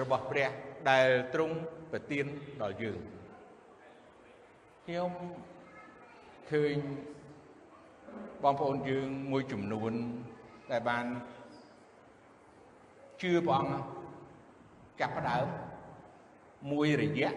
[0.00, 0.48] របស់ព្រះ
[0.90, 1.56] ដែលទ្រង់
[1.92, 2.26] ប្រទាន
[2.62, 2.98] ដល់យើង
[4.90, 5.12] ខ្ញុំ
[6.50, 6.76] ឃើញ
[8.42, 9.92] បងប្អូនយើងមួយចំនួន
[10.70, 11.04] ដែលបាន
[13.20, 13.72] ជឿព្រះអង្គ
[15.00, 15.46] ចាប់ផ្ដើម
[16.70, 17.34] មួយរយៈ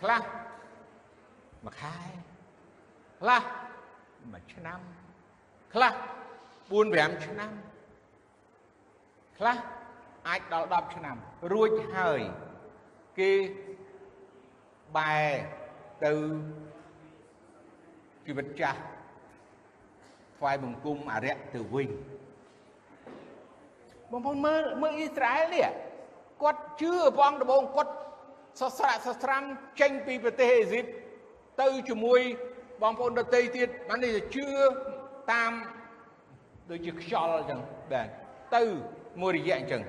[0.00, 0.22] ខ្លះ
[1.64, 1.96] មួយខែ
[3.20, 3.42] ខ្លះ
[4.32, 4.80] មួយឆ្នាំ
[5.74, 5.92] ខ្លះ
[6.52, 7.52] 4 5ឆ្នាំ
[9.38, 9.56] ខ្លះ
[10.28, 11.16] អាចដល់10ឆ្នាំ
[11.52, 12.20] រួចហើយ
[13.20, 13.30] គេ
[14.96, 15.30] បែរ
[16.04, 16.12] ទៅ
[18.26, 18.80] ជីវិតចាស់
[20.38, 21.88] ថ្វាយបង្គំអរិយទៅវិញ
[24.10, 25.68] បងប្អូនមើលមើលអ៊ីស្រាអែលនេះ
[26.42, 27.92] គាត់ជឿព្រះអង្គដំបូងគាត់
[28.60, 29.42] សស្រាក់សស្រាំ
[29.80, 30.84] ចេញពីប្រទេសអេស៊ីប
[31.60, 32.20] ទៅជាមួយ
[32.82, 34.46] បងប្អូនដទៃទៀតបាននេះជឿ
[35.32, 35.52] តាម
[36.70, 37.60] ដូចជាខ្យល់អញ្ចឹង
[37.92, 38.08] បាទ
[38.56, 38.62] ទៅ
[39.20, 39.82] មួយរយៈអញ្ចឹង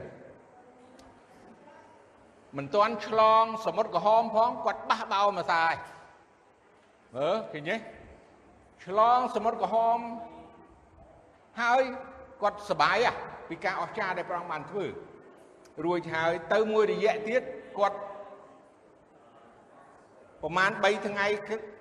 [2.56, 5.74] មិនទាន់ឆ្លងសមុទ្រក្រហមផងគាត់បះបោមកសាយ
[7.16, 7.76] មើលឃើញទេ
[8.86, 10.00] ឆ្លងសមុទ្រក្រហម
[11.62, 11.82] ហើយ
[12.42, 12.98] គាត់សបាយ
[13.50, 14.86] ពីការអស្ចារ្យដែលព្រះអង្គបានធ្វើ
[15.86, 17.42] រួចហើយទៅមួយរយៈទៀត
[17.78, 17.98] គាត់
[20.42, 21.28] ប្រហែល3ថ្ងៃ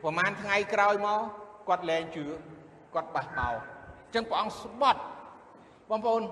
[0.02, 1.20] ប្រហែលថ្ងៃក្រោយមក
[1.68, 2.24] គាត់លែងជឿ
[2.94, 5.00] គាត់បះបោអញ្ចឹងព្រះអង្គស្បត់
[5.90, 6.22] បងប្អូន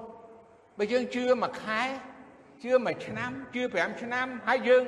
[0.79, 1.83] បើយើងជឿមួយខែ
[2.64, 4.85] ជឿមួយឆ្នាំជឿ5ឆ្នាំហើយយើង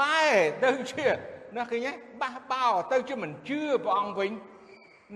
[0.00, 1.08] បែរទៅជា
[1.56, 1.92] ណាឃើញទេ
[2.22, 4.30] បះបោទៅជាមិនជឿព្រះអង្គវិញ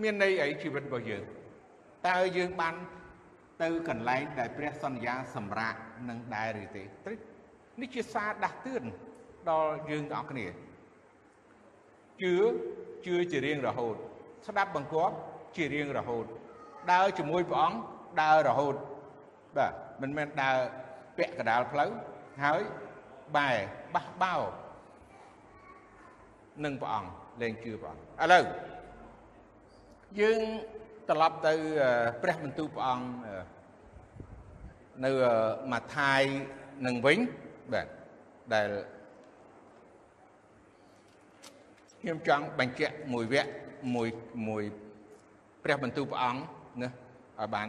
[0.02, 1.22] មានន័យអីជីវិតរបស់យើង
[2.08, 2.74] តើយើងបាន
[3.62, 5.78] ទៅកន្លែងដែលព្រះសន្យាសម្រាប់
[6.08, 6.82] នឹងដែរឬទេ
[7.80, 8.84] នេះជាសារដាស់តឿន
[9.50, 10.46] ដល់យើងទាំងអស់គ្នា
[12.22, 12.34] ជឿ
[13.06, 13.96] ជឿជារៀងរហូត
[14.46, 15.14] ស្ដាប់បង្គាប់
[15.56, 16.26] ជារៀងរហូត
[16.92, 17.78] ដើរជាមួយព្រះអង្គ
[18.22, 18.74] ដើររហូត
[19.56, 20.58] បាទមិនមែនដើរ
[21.16, 21.90] ពាក់កដាលផ្លូវ
[22.44, 22.60] ហើយ
[23.36, 23.50] បែ
[23.94, 24.34] បះបោ
[26.64, 27.10] នឹងព្រះអង្គ
[27.42, 28.44] លែងជឿព្រះអង្គឥឡូវ
[30.20, 30.40] យើង
[31.08, 31.54] ត្រឡប់ទៅ
[32.22, 33.06] ព្រះបន្ទូលព្រះអង្គ
[35.04, 35.10] នៅ
[35.72, 36.22] ម៉ាថាយ
[36.86, 37.18] នឹងវិញ
[37.72, 37.86] បាទ
[38.54, 38.68] ដែល
[42.00, 43.50] ខ្ញុំចង់បញ្ជាក់មួយវគ្គ
[43.94, 44.08] មួយ
[44.48, 44.64] មួយ
[45.64, 46.40] ព្រះបន្ទូលព្រះអង្គ
[46.82, 47.68] ណាឲ្យបាន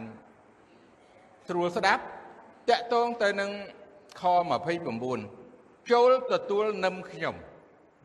[1.48, 2.02] ស្រួលស្ដាប់
[2.70, 3.50] តកតងទៅនឹង
[4.20, 4.22] ខ
[5.06, 7.34] 29ចូលទទួលនឹមខ្ញុំ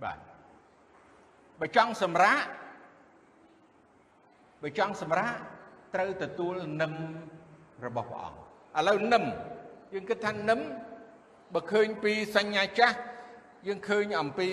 [0.03, 0.17] បាទ
[1.59, 2.43] បើចង់សម្រាក
[4.63, 5.35] បើចង់សម្រាក
[5.95, 6.93] ត្រូវទទួលនឹម
[7.85, 9.23] របស់ព្រះអង្គឥឡូវនឹម
[9.93, 10.59] យើងគិតថានឹម
[11.53, 12.97] បើឃើញពីសញ្ញាចាស់
[13.67, 14.49] យើងឃើញអំពី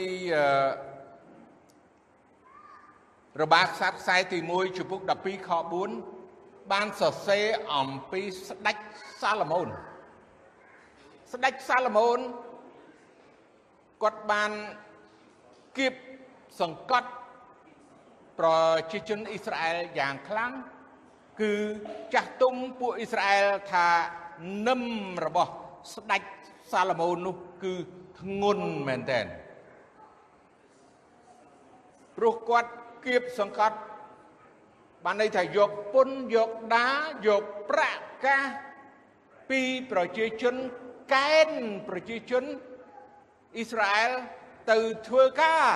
[3.42, 5.50] របាខ្សាត់ខ្សែទី1ជំពូក12ខ
[6.10, 7.44] 4បានសរសេរ
[7.74, 8.76] អំពីស្ដេច
[9.20, 9.68] សាឡូមោន
[11.32, 12.18] ស្ដេចសាឡូមោន
[14.02, 14.52] គាត់បាន
[15.78, 15.94] គៀប
[16.60, 17.10] សង្កត់
[18.38, 18.48] ប្រ
[18.92, 20.52] ជាជនអ៊ីស្រាអែលយ៉ាងខ្លាំង
[21.40, 21.52] គឺ
[22.14, 23.86] ចាស់ទុំពួកអ៊ីស្រាអែលថា
[24.68, 24.82] នឹម
[25.24, 25.52] របស់
[25.94, 26.22] ស្ដេច
[26.72, 27.74] សាឡូមោននោះគឺ
[28.20, 29.20] ធ្ងន់មែនតើ
[32.16, 32.70] ព្រោះគាត់
[33.06, 33.78] គៀបសង្កត់
[35.04, 36.88] បានន័យថាយកពុនយកដា
[37.26, 38.42] យកប្រាក់កាស
[39.50, 39.60] ពី
[39.90, 40.56] ប្រជាជន
[41.14, 41.48] កែន
[41.88, 42.44] ប្រជាជន
[43.56, 44.10] អ៊ីស្រាអែល
[44.70, 45.66] ទៅធ្វើការ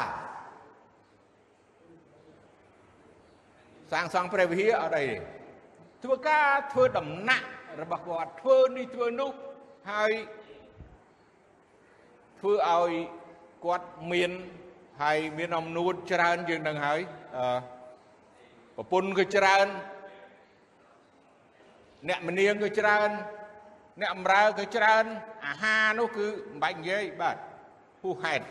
[3.92, 5.06] សាងសង់ព្រះវិហារអត់អី
[6.04, 7.46] ធ្វើការធ្វើដំណាក់
[7.80, 9.30] របស់គាត់ធ្វើនេះធ្វើនោះ
[9.90, 10.12] ហើយ
[12.40, 12.92] ធ្វើឲ្យ
[13.64, 14.30] គាត់មាន
[15.02, 17.00] ហើយមានអំនួតច្រើនយើងនឹងហើយ
[17.36, 17.44] អឺ
[18.76, 19.66] ប្រពន្ធក៏ច្រើន
[22.08, 23.10] អ្នកមនាងក៏ច្រើន
[24.00, 25.04] អ្នកអំរើក៏ច្រើន
[25.46, 27.36] អាហារនោះគឺមិនបាច់និយាយបាទ
[28.02, 28.44] ហួសហេតុ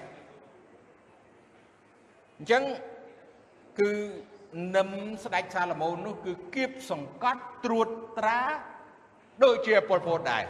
[2.37, 2.63] អញ្ចឹង
[3.79, 3.91] គឺ
[4.75, 4.89] នឹម
[5.23, 7.87] ស្ដេចសាឡូមោននោះគឺគៀបសង្កត់ត្រួត
[8.19, 8.41] ត្រា
[9.43, 10.43] ដូចជាប៉ុលពតដែរ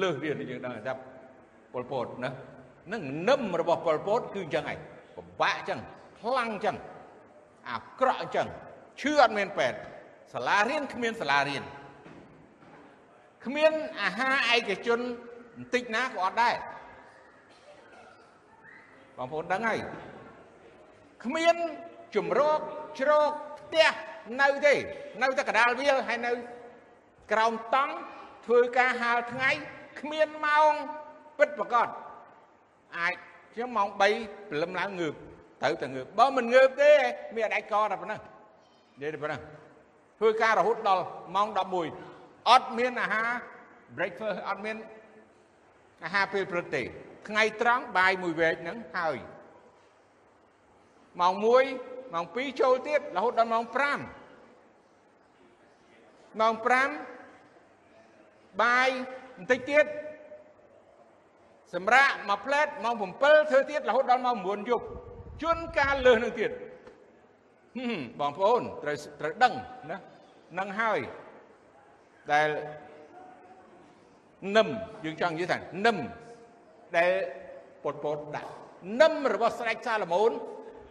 [0.00, 0.94] លើសទៀតយើងដឹងថា
[1.72, 2.30] ប៉ុលពតណា
[2.92, 4.78] នឹងនឹមរបស់ប៉ុលពតគឺអញ្ចឹងឯង
[5.16, 5.80] ពិបាកអញ្ចឹង
[6.20, 6.76] ខ្លាំងអញ្ចឹង
[7.70, 8.48] អាក្រក់អញ្ចឹង
[9.00, 9.78] ឈឺអត់មានពេទ្យ
[10.34, 11.62] សាលារៀនគ្មានសាលារៀន
[13.48, 15.00] គ្មានអាហារឯកជន
[15.56, 16.54] បន្តិចណាក៏អត់ដែរ
[19.16, 19.80] បងប្អូនដឹងហើយ
[21.24, 21.56] គ្មាន
[22.16, 22.60] ជំរក
[23.00, 23.90] ជ្រកផ្ទះ
[24.40, 24.74] នៅទេ
[25.22, 26.32] នៅតែកដាលវាលហើយនៅ
[27.32, 27.94] ក្រោមតង់
[28.46, 29.50] ធ្វើការហាលថ្ងៃ
[30.00, 30.72] គ្មានម៉ោង
[31.38, 31.88] ពិតប្រកប
[32.98, 33.14] អាច
[33.52, 35.14] ខ្ញុំម៉ោង3ព្រលឹមឡើងងើប
[35.62, 36.90] ទៅតែងើបបើមិនងើបទេ
[37.34, 38.20] មានអដេចកតែប៉ុណ្ណឹង
[39.00, 39.40] និយាយតែប៉ុណ្ណឹង
[40.18, 42.07] ធ្វើការរហូតដល់ម៉ោង11
[42.50, 43.30] អត់មានអាហារ
[43.96, 44.76] breakfast អត់មាន
[46.04, 46.82] អាហារពេលព្រឹកទេ
[47.28, 49.16] ថ្ងៃត្រង់បាយមួយវែកហ្នឹងហើយ
[51.20, 53.76] ម៉ោង1ម៉ោង2ចូលទៀតរហូតដល់ម៉ោង5
[56.40, 56.54] ម៉ោង
[57.38, 58.88] 5បាយ
[59.36, 59.86] បន្តិចទៀត
[61.74, 64.86] សម្រាប់មួយផ្លែតម៉ោង7ធ្វើទៀតរហូតដល់ម៉ោង9យប់
[65.42, 66.50] ជួនកាលលើសនឹងទៀត
[68.20, 69.54] បងប្អូនត្រូវត្រូវដឹង
[69.90, 69.98] ណា
[70.58, 70.98] នឹងហើយ
[72.32, 72.48] ដែល
[74.56, 74.68] នឹម
[75.04, 75.98] យើងចង់និយាយថានឹម
[76.96, 77.12] ដែល
[77.82, 78.50] ពតពតដាក់
[79.00, 80.32] នឹមរបស់ស្ដេចសាឡូមោន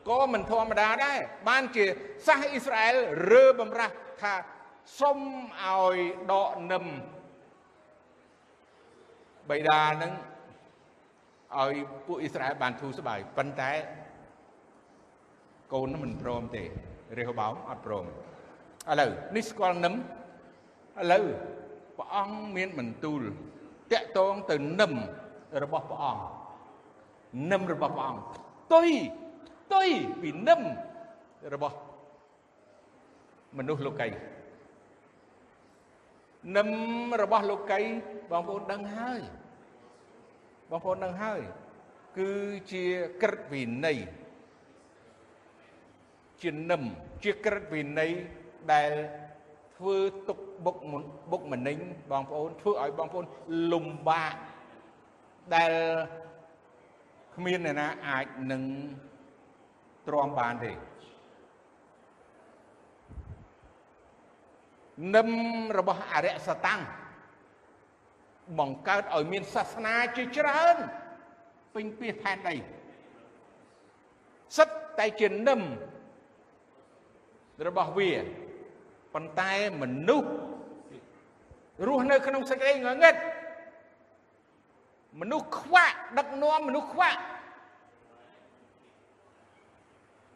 [0.10, 1.17] ក៏មិនធម្មតាដែរ
[1.50, 1.86] បានជា
[2.28, 2.95] សាសអ៊ីស្រាអែល
[3.32, 4.34] រើបំរាស់ថា
[5.00, 5.19] សុំ
[5.63, 5.97] ឲ្យ
[6.32, 6.86] ដកនឹម
[9.50, 10.13] បៃតានឹង
[11.60, 11.73] ឲ្យ
[12.06, 13.71] ពួកអ៊ីស្រាអែលបានធូរស្បើយប៉ុន្តែ
[15.73, 16.63] កូនមិនព្រមទេ
[17.17, 18.08] រេហូបោមអត់ព្រមឥ
[19.00, 19.93] ឡូវនេះស្គាល់នឹម
[21.02, 21.26] ឥឡូវ
[21.98, 23.22] ព្រះអង្គមានបន្ទូល
[23.92, 24.94] តាក់ទងទៅនឹម
[25.64, 26.24] របស់ព្រះអង្គ
[27.52, 28.90] នឹមរបស់ព្រះអង្គផ្ទុយ
[29.64, 29.88] ផ្ទុយ
[30.22, 30.62] ពីនឹម
[31.54, 31.78] របស់
[33.58, 34.08] មនុស្សលោកី
[36.56, 36.70] នឹម
[37.22, 37.80] របស់លោកី
[38.32, 39.22] បងប្អូនដឹងហើយ
[40.70, 41.42] បងប្អូនដឹងហើយ
[42.18, 42.32] គឺ
[42.72, 42.84] ជា
[43.22, 43.98] ក្រឹតវិន័យ
[46.42, 46.84] ជានឹម
[47.24, 48.12] ជាក្រឹតវិន័យ
[48.74, 48.92] ដែល
[49.78, 50.78] ធ្វើទុកបុក
[51.32, 51.78] បុកម្នេញ
[52.12, 53.26] បងប្អូនធ្វើឲ្យបងប្អូន
[53.72, 54.36] លំបាក
[55.56, 55.72] ដែល
[57.36, 58.63] គ្មានអ្នកណាអាចនឹង
[60.08, 60.72] ទ្រាំបានទេ
[65.16, 65.30] នឹម
[65.78, 66.82] របស់អរិយសតាំង
[68.60, 70.78] បង្កើតឲ្យមានសាសនាជាច្រើន
[71.74, 72.56] ពេញពាសផែនដី
[74.58, 75.62] សិតតែជានឹម
[77.68, 78.12] របស់វា
[79.13, 80.30] ប៉ុន្តែមនុស្ស
[81.88, 83.15] រស់នៅក្នុងសេចក្តីងងឹត
[85.20, 87.22] មនុស្សខ្វាក់ដឹកនាំមនុស្សខ្វាក់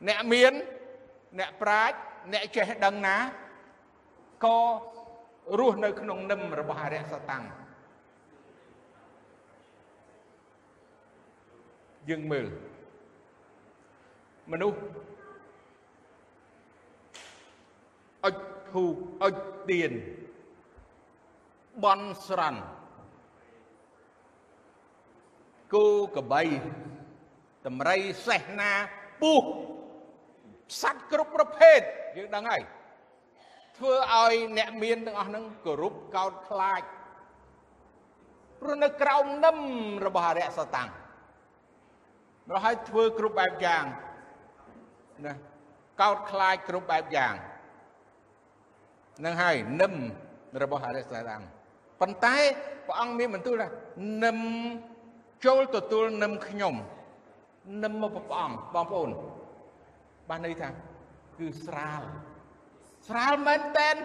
[0.08, 0.54] អ្នកមាន
[1.40, 1.98] អ្នកប្រាជ្ញ
[2.34, 3.18] អ្នកចេះដឹងណា
[4.46, 4.60] ក៏
[5.60, 7.44] រស់នៅក្នុងនឹមរបស់អរិយសតាំង
[12.10, 12.48] យើងមើល
[14.52, 14.80] មនុស្ស
[18.26, 18.36] អុច
[18.74, 19.38] ធូបអុច
[19.70, 19.92] ទៀន
[21.84, 22.62] បន់ស្រន់
[25.74, 26.44] គោក្របី
[27.66, 27.96] តម្រៃ
[28.28, 28.72] សេះណា
[29.22, 29.48] ពស់
[30.82, 31.80] សត្វគ្រប់ប្រភេទ
[32.18, 32.62] យើងដឹងហើយ
[33.78, 36.82] ធ្វើឲ្យអ្នកមានទាំងអស់ហ្នឹងគោរពកោតខ្លាច
[38.62, 39.58] ព្រោះនៅក្រោមនឹម
[40.06, 40.90] របស់អរិយសតាំង
[42.54, 43.84] រហហើយធ្វើគ្រប់បែបយ៉ាង
[45.26, 45.34] ណា
[46.02, 47.34] កោតខ្លាចគ្រប់បែបយ៉ាង
[49.26, 49.94] នឹងហើយនឹម
[50.62, 51.42] របស់អរិយសតាំង
[52.02, 52.38] ប៉ុន្តែ
[52.88, 53.68] ព្រះអង្គមានបន្ទូលថា
[54.24, 54.38] នឹម
[55.46, 56.76] ចូលទទួលនឹមខ្ញុំ
[57.84, 59.10] នឹមមកព្រះអង្គបងប្អូន
[60.30, 60.70] បានន័យថា
[61.38, 62.02] គឺស្រាល
[63.08, 63.96] ស្រាលមែនតែន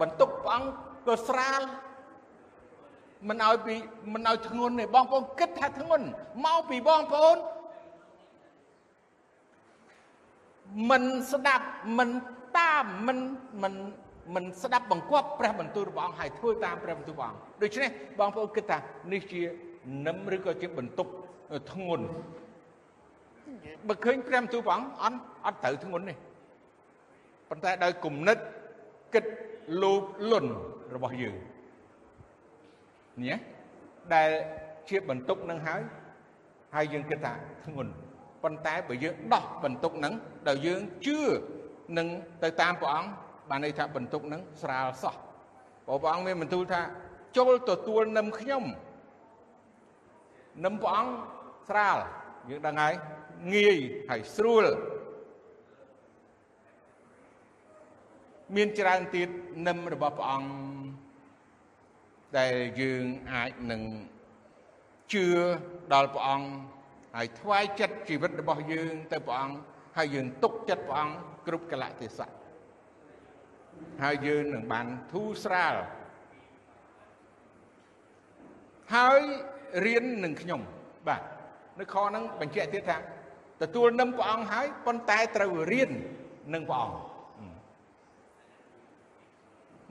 [0.00, 0.68] បន្ទុកព្រះអង្គ
[1.06, 1.60] ក៏ស្រាល
[3.28, 3.74] មិនឲ្យពី
[4.14, 6.06] មិនឲ្យធ្ងន់ទេបងប្អូនគិតថាធ្ងន់
[6.44, 7.38] មកពីបងប្អូន
[10.90, 11.66] មិនស្ដាប់
[11.98, 12.39] មិនតា
[12.84, 13.18] មមិន
[13.62, 13.74] មិន
[14.34, 17.88] មិនស្ដាប់បង្គាប់ព្រះបន្ទូលរបស់អង្គហើយធ្វើតាមព្រះបន្ទូលព្រះអង្គដូច្នេះ
[18.18, 18.78] បងប្អូនគិតថា
[19.12, 19.42] នេះជា
[20.06, 21.08] នឹមឬក៏ជាបន្ទុក
[21.72, 22.06] ធ្ងន់
[23.88, 26.14] បើឃើញព្រះបន្ទូលព្រះអង្គអត់អត់ត្រូវធ្ងន់ទេ
[27.48, 28.38] ប៉ុន្តែដោយគំនិត
[29.14, 29.24] គិត
[29.82, 30.52] លោភលន់
[30.94, 31.34] របស់យើង
[33.22, 33.36] នេះ
[34.14, 34.30] ដែល
[34.88, 35.80] ជាបន្ទុកនឹងហើយ
[36.74, 37.32] ហើយយើងគិតថា
[37.66, 37.92] ធ្ងន់
[38.44, 40.14] ប៉ុន្តែបើយើងដោះបន្ទុកនឹង
[40.48, 41.18] ដោយយើងជឿ
[41.98, 42.08] នឹង
[42.42, 43.10] ទៅតាមព្រះអង្គ
[43.50, 45.14] បានន័យថាបន្ទុកនឹងស្រាលសោះ
[45.86, 46.80] ព្រះអង្គមានបន្ទូលថា
[47.36, 48.64] ចូលទទួលនឹមខ្ញុំ
[50.64, 51.12] នឹមព្រះអង្គ
[51.68, 51.96] ស្រាល
[52.48, 52.94] យើងដឹងហើយ
[53.54, 53.78] ងាយ
[54.10, 54.64] ហើយស្រួល
[58.56, 59.28] មានច្រើនទៀត
[59.66, 60.50] នឹមរបស់ព្រះអង្គ
[62.38, 63.82] ដែលយើងអាចនឹង
[65.12, 65.26] ជឿ
[65.92, 66.48] ដល់ព្រះអង្គ
[67.16, 69.56] ហើយថ្វាយចិត្តជីវិតរបស់យើងទៅព្រះអង្គ
[69.96, 71.14] ហើយយើងទុកចិត្តព្រះអង្គ
[71.46, 72.32] គ្រប់កលៈទេសៈ
[74.02, 75.74] ហើយយើងនឹងបានធូរស្រាល
[78.94, 79.20] ហើយ
[79.86, 80.60] រៀននឹងខ្ញុំ
[81.08, 81.22] បាទ
[81.80, 82.98] នៅខហ្នឹងបញ្ជាក់ទៀតថា
[83.62, 85.90] ទទួលនឹមព្រះអង្គហើយប៉ុន្តែត្រូវរៀន
[86.54, 86.96] នឹងព្រះអង្គ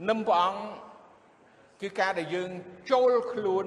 [0.10, 0.62] នឹមព្រះអង្គ
[1.82, 2.50] គឺការដែលយើង
[2.92, 3.66] ចូលខ្លួន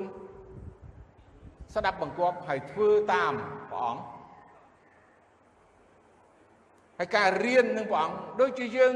[1.74, 3.32] ស្ដាប់បង្គាប់ហើយធ្វើតាម
[3.70, 4.11] ព្រះអង្គ
[7.02, 8.94] ហើយការរៀននឹងព្រះអង្គដូចជាយើង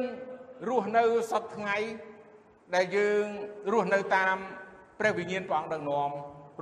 [0.68, 1.76] រស់នៅសពថ្ងៃ
[2.74, 3.24] ដែលយើង
[3.72, 4.36] រស់នៅតាម
[4.98, 6.10] ព្រះវិញ្ញាណព្រះអង្គដឹកនាំ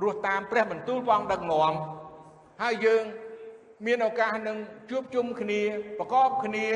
[0.03, 1.73] រស់តាមព្រះបន្ទូលព្រះអង្គដឹកនាំ
[2.61, 3.03] ហើយយើង
[3.85, 4.57] មានឱកាសនឹង
[4.89, 5.61] ជួបជុំគ្នា
[5.99, 6.67] ប្រកបគ្នា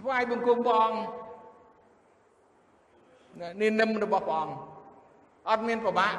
[0.00, 1.00] ថ្វាយបង្គំព្រះអង្គ
[3.60, 4.54] នេះនឹមរបស់ព្រះអង្គ
[5.50, 6.18] អត់មានប្របាក់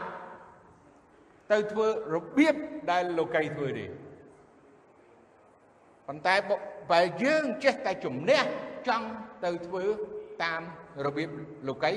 [1.52, 2.56] ទៅធ្វើរបៀប
[2.92, 4.01] ដែលលោកីធ្វើទេ
[6.08, 6.36] ប៉ុន្តែ
[6.92, 8.42] បើយើងចេះតែជំនះ
[8.88, 9.08] ចង់
[9.46, 9.84] ទៅធ្វើ
[10.44, 10.62] តាម
[11.06, 11.30] របៀប
[11.68, 11.92] លោកី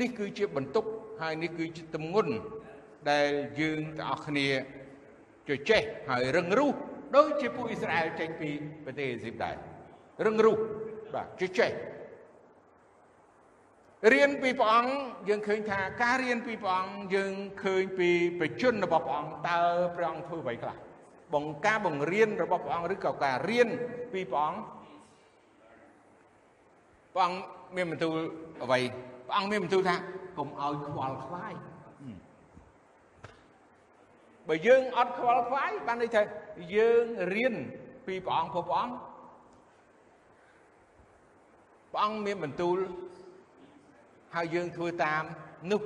[0.00, 0.84] នេះគឺជាបន្ទុក
[1.20, 2.32] ហើយនេះគឺជាទម្ងន់
[3.10, 3.28] ដែល
[3.60, 4.48] យើងទាំងអស់គ្នា
[5.48, 6.74] ជជែកហើយរឹងរូស
[7.16, 8.50] ដូចជាពួកអ៊ីស្រាអែលចេញពី
[8.84, 9.54] ប្រទេសអេស៊ីបដែរ
[10.26, 10.58] រឹងរូស
[11.14, 11.72] បាទជជែក
[14.12, 14.92] រៀនពីព្រះអង្គ
[15.28, 17.32] យើងឃើញថាការរៀនពីព្រះអង្គយើង
[17.62, 19.60] ឃើញពីបជនរបស់ព្រះអង្គតើ
[19.96, 20.76] ព្រះអង្គធ្វើអ្វីខ្លះ
[21.34, 23.68] បង្ការបង្រៀនរបស់ព្រះអង្គឬក៏ការរៀន
[24.12, 24.60] ពីព្រះអង្គ
[27.14, 27.38] ព្រះអង្គ
[27.76, 28.14] មានបន្ទូល
[28.62, 28.78] អ្វី
[29.26, 29.96] ព្រះអង្គមានបន្ទូលថា
[30.38, 31.54] កុំឲ្យខ្វល់ខ្វាយ
[34.48, 36.22] បើយើងអត់ខ្វល់ខ្វាយបានន័យថា
[36.76, 37.54] យើងរៀន
[38.06, 38.94] ពីព្រះអង្គព្រោះព្រះអង្គ
[41.92, 42.78] ព្រះអង្គមានបន្ទូល
[44.34, 45.22] ហើយយើងធ្វើតាម
[45.72, 45.82] នោះ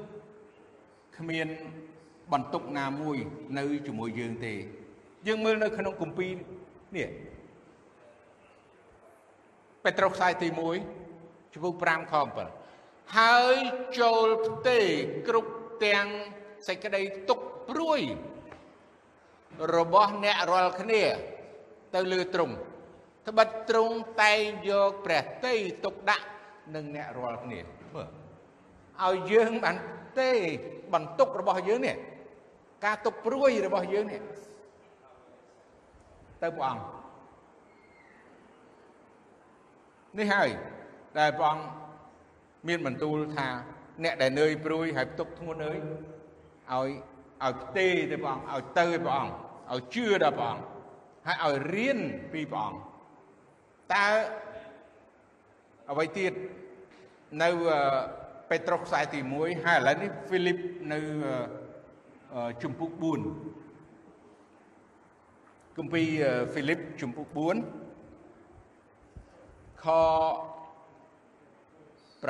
[1.19, 1.49] គ្មាន
[2.33, 3.17] បន្ទុកណាមួយ
[3.59, 4.55] នៅជាមួយយើងទេ
[5.27, 6.33] យើងមើលនៅក្នុងគម្ពីរ
[6.97, 7.09] នេះ
[9.83, 10.49] ពេត្រុសខ្សែទី
[11.01, 12.15] 1ជំពូក5ខ
[12.65, 13.57] 7ហើយ
[13.99, 14.79] ចូលផ្ទេ
[15.29, 15.53] គ្រប់
[15.85, 16.07] ទាំង
[16.69, 18.01] សេចក្តីទុកព្រួយ
[19.77, 21.03] របស់អ្នករាល់គ្នា
[21.95, 22.55] ទៅលើទ្រង់
[23.29, 25.55] ត្បិតទ្រង់តែងយកព្រះតី
[25.85, 26.27] ទុកដាក់
[26.75, 27.61] នឹងអ្នករាល់គ្នា
[27.95, 28.11] មើល
[29.03, 29.77] ឲ្យយើងបាន
[30.21, 30.31] ទេ
[30.95, 31.97] បន្ទុករបស់យើងនេះ
[32.85, 34.21] ការទុកព្រួយរបស់យើងនេះ
[36.43, 36.83] ទៅព្រះអង្គ
[40.19, 40.49] នេះហើយ
[41.19, 41.65] ដែលព្រះអង្គ
[42.69, 43.49] មានបន្ទូលថា
[44.05, 45.79] អ្នកដែលនឿយព្រួយហើយផ្ទុកធ្ងន់អើយ
[46.71, 46.89] ឲ្យ
[47.43, 49.35] ឲ្យផ្ទេទៅព្រះអង្គឲ្យទៅព្រះអង្គ
[49.73, 50.65] ឲ្យជឿដល់ព្រះអង្គ
[51.27, 51.99] ហើយឲ្យរៀន
[52.33, 52.79] ពីព្រះអង្គ
[53.95, 54.09] តើ
[55.91, 56.33] អ្វីទៀត
[57.43, 57.49] នៅ
[58.49, 60.59] ពេត្រុសខ្សែទី1ហើយឥឡូវនេះហ្វីលីប
[60.93, 60.99] នៅ
[62.63, 63.52] ជំពូក4
[65.79, 66.09] គម្ពីរ
[66.53, 67.37] ហ្វីលីបជំពូក4
[69.85, 69.87] ខ
[72.23, 72.27] 6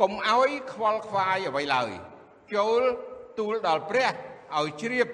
[0.00, 1.90] កុំឲ្យខ្វល់ខ្វាយអ្វីឡើយ
[2.54, 2.80] ចូល
[3.38, 4.08] ទូលដល់ព្រះ
[4.58, 5.08] ឲ្យជ្រាប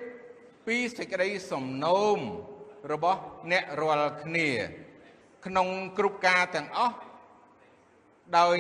[0.67, 2.19] ពីសេចក្តីសំណូម
[2.93, 3.21] របស់
[3.53, 4.49] អ្នករាល់គ្នា
[5.47, 6.97] ក្នុងគ្រប់ការទាំងអស់
[8.39, 8.59] ដោយ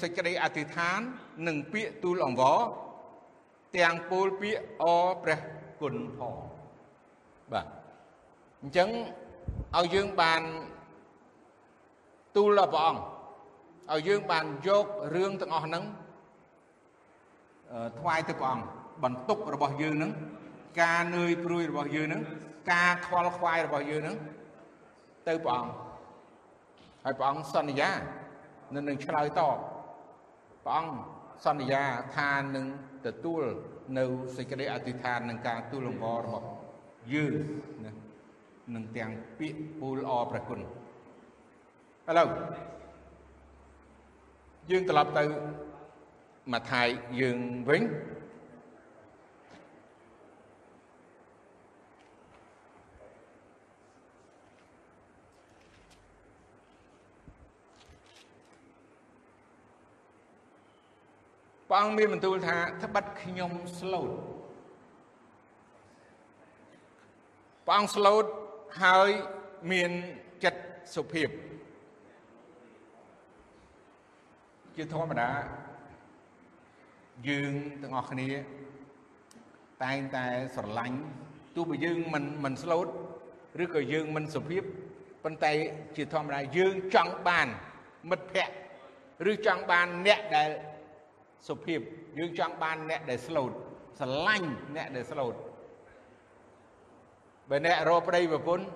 [0.00, 1.00] សេចក្តីអធិដ្ឋាន
[1.46, 2.60] និងពាក្យទូលអង្វរ
[3.78, 4.84] ទាំងពោលពាក្យអ
[5.22, 5.40] ព្រះ
[5.80, 6.36] គុណផង
[7.52, 7.66] បាទ
[8.62, 8.88] អញ្ចឹង
[9.76, 10.42] ឲ្យយើងបាន
[12.36, 13.02] ទូលដល់ព្រះអង្គ
[13.92, 15.84] ឲ្យយើងបានយករឿងទាំងអស់ហ្នឹង
[17.98, 18.66] ថ្វាយទៅព្រះអង្គ
[19.04, 20.12] បន្ទុករបស់យើងហ្នឹង
[20.82, 22.22] ការនឿយព្រួយរបស់យើងហ្នឹង
[22.72, 24.16] ការខ្វល់ខ្វាយរបស់យើងហ្នឹង
[25.28, 25.72] ទៅព្រះអង្គ
[27.04, 27.90] ហើយព្រះអង្គសន្យា
[28.74, 29.56] នឹងនឹងឆ្លើយតប
[30.64, 30.92] ព្រះអង្គ
[31.46, 31.82] សន្យា
[32.16, 32.66] ថានឹង
[33.06, 33.42] ទទួល
[33.98, 34.04] នៅ
[34.36, 36.46] សេចក្តីអធិដ្ឋាននឹងការទូលលំអរបស់
[37.14, 37.34] យើង
[37.84, 37.92] ណា
[38.74, 40.64] នឹងទាំងពាក្យពូលអព្រះគុណឥ
[42.18, 42.28] ឡូវ
[44.70, 45.24] យើងត្រឡប់ទៅ
[46.52, 46.88] ម៉ាថាយ
[47.20, 47.38] យើង
[47.68, 47.82] វិញ
[61.68, 64.10] ព្រះអង្គមានបន្ទូលថាត្បិតខ្ញុំស្លូត
[67.66, 68.24] ព្រះអង្គស្លូត
[68.82, 69.08] ហើយ
[69.72, 69.90] មាន
[70.44, 70.62] ចិត្ត
[70.94, 71.28] សុភាព
[74.76, 75.30] ជាធម្មតា
[77.28, 77.52] យើង
[77.82, 78.28] ទាំងអស់គ្នា
[79.84, 80.98] តែងតែស្រឡាញ់
[81.54, 82.86] ទោះបីយើងមិនមិនស្លូត
[83.62, 84.62] ឬក៏យើងមិនសុភាព
[85.24, 85.52] ប៉ុន្តែ
[85.96, 87.48] ជាធម្មតាយើងចង់បាន
[88.10, 88.54] មិត្តភ័ក្តិ
[89.30, 90.50] ឬចង់បានអ្នកដែល
[91.48, 91.80] សុភាព
[92.18, 93.52] យើងចង់បានអ្នកដែលស្លូត
[93.98, 95.34] ស្រឡាញ់អ្នកដែលស្លូត
[97.50, 98.66] បើអ្នករកប្តីប្រពន្ធ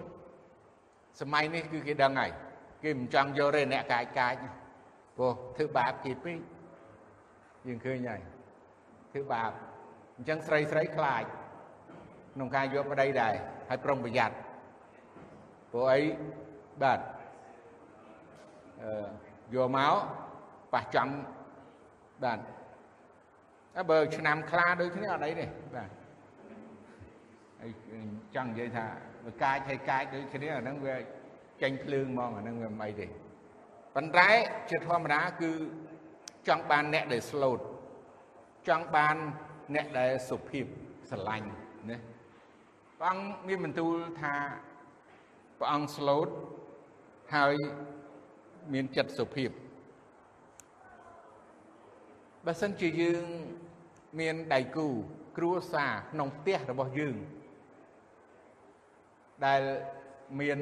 [1.20, 2.30] សម័យនេះគឺគេដឹងហើយ
[2.82, 4.34] គេមិនចង់យកទេអ្នកកាយកាយ
[5.16, 6.38] ព្រោះធ្វើបាបគេពេក
[7.66, 8.20] យើងឃើញហើយ
[9.12, 9.50] ធ្វើបាប
[10.16, 11.24] អញ្ចឹងស្រីស្រីខ្លាច
[12.34, 13.34] ក្នុងការយកប្តីដែរ
[13.68, 14.34] ហើយប្រុងប្រយ័ត្ន
[15.72, 16.00] ព្រោះអី
[16.82, 16.98] បាទ
[18.82, 19.06] អឺ
[19.54, 19.94] យកមក
[20.74, 21.08] ប៉ះចំ
[22.24, 22.38] បាទ
[23.74, 25.46] តែបើឆ្នាំខ្លាដូចគ្នាអត់អីទេ
[25.76, 25.90] បាទ
[27.60, 27.70] ហើយ
[28.34, 28.86] ចង់និយាយថា
[29.24, 30.96] បើកាចហើយកាចដូចគ្នាអាហ្នឹងវា
[31.62, 33.06] ចេញភ្លើងហ្មងអាហ្នឹងវាមិនអីទេ
[33.94, 34.28] ប៉ុន្តែ
[34.70, 35.50] ជាធម្មតាគឺ
[36.48, 37.58] ចង់បានអ្នកដែលស្លូត
[38.68, 39.16] ចង់បាន
[39.74, 40.64] អ្នកដែលសុភាព
[41.10, 41.48] ស្រឡាញ់
[41.90, 41.98] ណា
[42.98, 44.34] ព្រះអង្គមានបន្ទូលថា
[45.58, 46.28] ព្រះអង្គស្លូត
[47.34, 47.54] ហើយ
[48.72, 49.50] មានចិត្តសុភាព
[52.46, 53.24] បើសិនជាយើង
[54.20, 54.86] មានដៃគូ
[55.36, 57.16] គ្រួសារក្នុងផ្ទះរបស់យើង
[59.46, 59.60] ដែល
[60.40, 60.58] មាន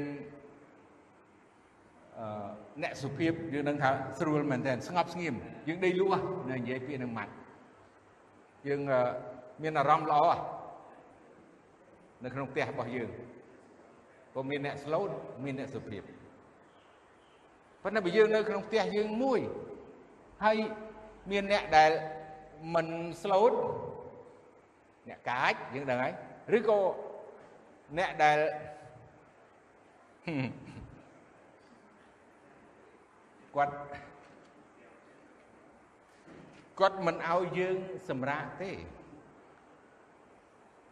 [2.19, 2.49] អឺ
[2.83, 5.35] អ្នកសុភាពយើងនឹងថាស្រួលមែនទែនស្ងប់ស្ងៀម
[5.69, 7.33] យើងដេកលក់នៅនិយាយពាក្យនឹងម៉ាត់
[8.69, 8.81] យើង
[9.63, 10.23] មានអារម្មណ៍ល្អ
[12.25, 13.11] នៅក្នុងផ្ទះរបស់យើង
[14.33, 15.11] ព្រោះមានអ្នកស្លូត
[15.45, 16.03] មានអ្នកសុភាព
[17.83, 19.41] ប៉ុន្តែបើយើងនៅក្នុងផ្ទះយើងមួយ
[20.45, 20.57] ហើយ
[21.31, 21.91] មានអ្នកដែល
[22.75, 22.87] មិន
[23.23, 23.53] ស្លូត
[25.09, 26.13] អ្នកកាចយើងដឹងហើយ
[26.57, 26.81] ឬក៏
[27.99, 28.39] អ្នកដែល
[33.57, 33.73] គាត់
[36.79, 37.77] គាត់មិនឲ្យយើង
[38.09, 38.71] សម្រាកទេ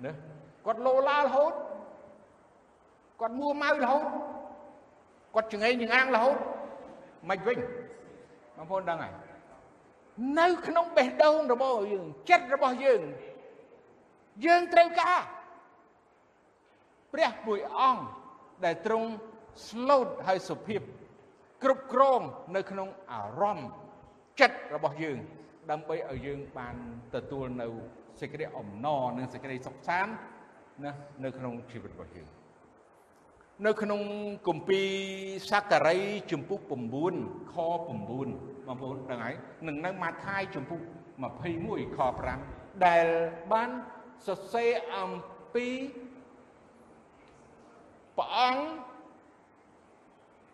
[0.04, 0.12] ណា
[0.66, 1.54] គាត់លោឡារហូត
[3.20, 4.06] គាត់មួម៉ៅរហូត
[5.34, 6.38] គាត់ចង្អេងចង្អាងរហូត
[7.28, 7.58] មិនវិញ
[8.56, 9.14] បងប្អូនដឹងហើយ
[10.40, 13.02] នៅក្នុងបេះដូងរបស់យើងចិត្តរបស់យើង
[14.46, 15.20] យើងត្រូវការ
[17.12, 18.02] ព្រះមួយអង្គ
[18.64, 19.08] ដែលទ្រង់
[19.68, 20.80] ស្លូតហើយសុភាព
[21.62, 22.20] គ្រប់គ្រង
[22.56, 23.70] នៅក្នុងអារម្មណ៍
[24.40, 25.18] ចិត្តរបស់យើង
[25.70, 26.76] ដើម្បីឲ្យយើងបាន
[27.14, 27.68] ទទួលនៅ
[28.20, 30.12] សេចក្តីអំណរនិងសេចក្តីសុខសាន្ត
[30.84, 30.92] ណា
[31.24, 32.35] នៅក្នុងជីវិតរបស់យើង
[33.64, 34.00] នៅក្នុង
[34.48, 34.88] គម្ពីរ
[35.50, 35.98] សាការី
[36.30, 38.28] ជំពូក9ខ9បងប្អូន
[39.10, 39.34] ដឹងហើយ
[39.66, 40.80] នឹងនៅម៉ាថាយជំពូក
[41.38, 41.98] 21ខ
[42.42, 43.06] 5ដែល
[43.52, 43.70] បាន
[44.26, 45.10] សរសេរអំ
[45.54, 45.66] ពី
[48.18, 48.62] ព្រះអង្គ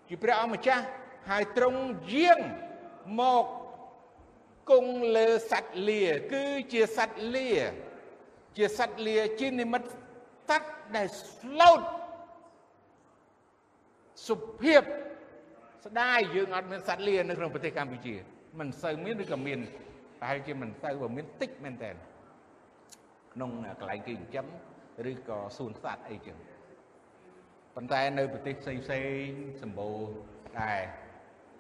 [0.09, 0.85] ជាព្រះអង្គម្ចាស់
[1.31, 1.83] ហើយទ្រង់
[2.15, 2.41] យាង
[3.21, 3.47] មក
[4.71, 7.51] គង់លើសត្វលាគឺជាសត្វលា
[8.57, 9.89] ជាសត្វលាជានិមិត្ត
[10.49, 11.81] សត្វដែលស្លូត
[14.29, 14.83] សុភាព
[15.87, 18.15] ស្ដាយយើងអត់មានសត្វលានៅក្នុងប្រទេសកម្ពុជា
[18.59, 19.59] មិនសូវមានឬក៏មាន
[20.21, 21.91] ប្រហែលជាមិនទៅបើមានតិចមែនតើ
[23.35, 23.51] ក្នុង
[23.81, 24.47] កន្លែងគេចិញ្ចឹម
[25.11, 26.37] ឬក៏សួនសត្វអីចឹង
[27.75, 29.27] ប៉ុន្តែនៅប្រទេសផ្សេងផ្សេង
[29.63, 29.99] សម្បូរ
[30.61, 30.81] ដែរ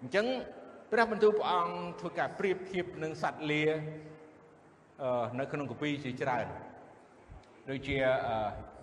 [0.00, 0.26] អញ្ចឹង
[0.92, 3.62] ព្រះបន្ទូលព្រះអង្គធ្វើការប្រៀបធៀបនឹងសត្វលា
[5.38, 6.46] នៅក្នុងកពីជាច្រើន
[7.70, 7.96] ដូចជា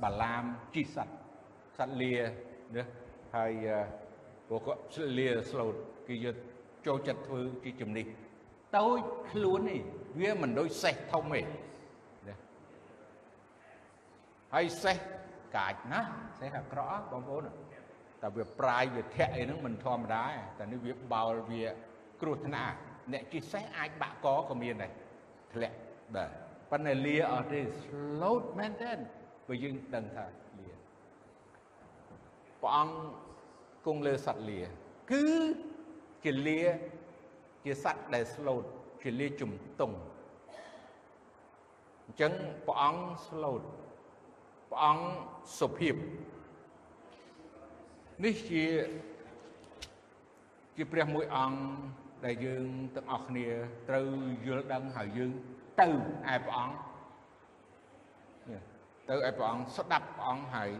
[0.03, 0.43] បាឡាម
[0.75, 1.15] ជីសត្វ
[1.77, 2.13] សត្វលា
[2.75, 2.83] ណា
[3.35, 3.51] ហើយ
[4.47, 5.75] ពួកគាត់ស្លាស្លូត
[6.07, 6.35] គេយក
[6.85, 8.05] ចូលចិត្តធ្វើជាជំនិះ
[8.77, 8.99] តូច
[9.31, 9.81] ខ្លួននេះ
[10.19, 12.35] វាមិនដូចសេះធំទេណា
[14.53, 14.97] ហើយសេះ
[15.57, 16.01] កាចណា
[16.39, 17.43] សេះអាក្រក់បងប្អូន
[18.21, 21.63] តែវាប្រាយវាធាក់អីហ្នឹងមិនធម្មតាទេតែនេះវាបោលវា
[22.21, 22.75] គ្រោះថ្នាក់
[23.13, 24.91] អ្នកជិះសេះអាចបាក់កក៏មានដែរ
[25.53, 25.75] ធ្លាក់
[26.15, 26.29] បាទ
[26.71, 28.91] ប៉ុន្តែលាអត់ទេ slow មែនតើ
[29.47, 30.48] បើយើងដឹងថាលា
[32.61, 32.95] ព្រះអង្គ
[33.85, 34.61] គង់លើសត្វលា
[35.11, 35.23] គឺ
[36.23, 36.61] ជាលា
[37.63, 38.59] ជាសត្វដែល slow
[39.01, 39.97] ជាលាជំទង់
[42.05, 42.33] អញ្ចឹង
[42.67, 43.55] ព្រះអង្គ slow
[44.69, 45.03] ព្រះអង្គ
[45.59, 45.95] សុភាព
[48.23, 48.63] នេះជា
[50.75, 51.59] ជាព្រះមួយអង្គ
[52.25, 53.47] ដែលយើងទាំងអស់គ្នា
[53.89, 54.07] ត្រូវ
[54.45, 55.31] យល់ដឹងហើយយើង
[55.79, 55.87] ទៅ
[56.33, 56.75] ឯព្រះអង្គ
[59.09, 60.71] ទៅឯព្រះអង្គស្ដាប់ព្រះអង្គហើយ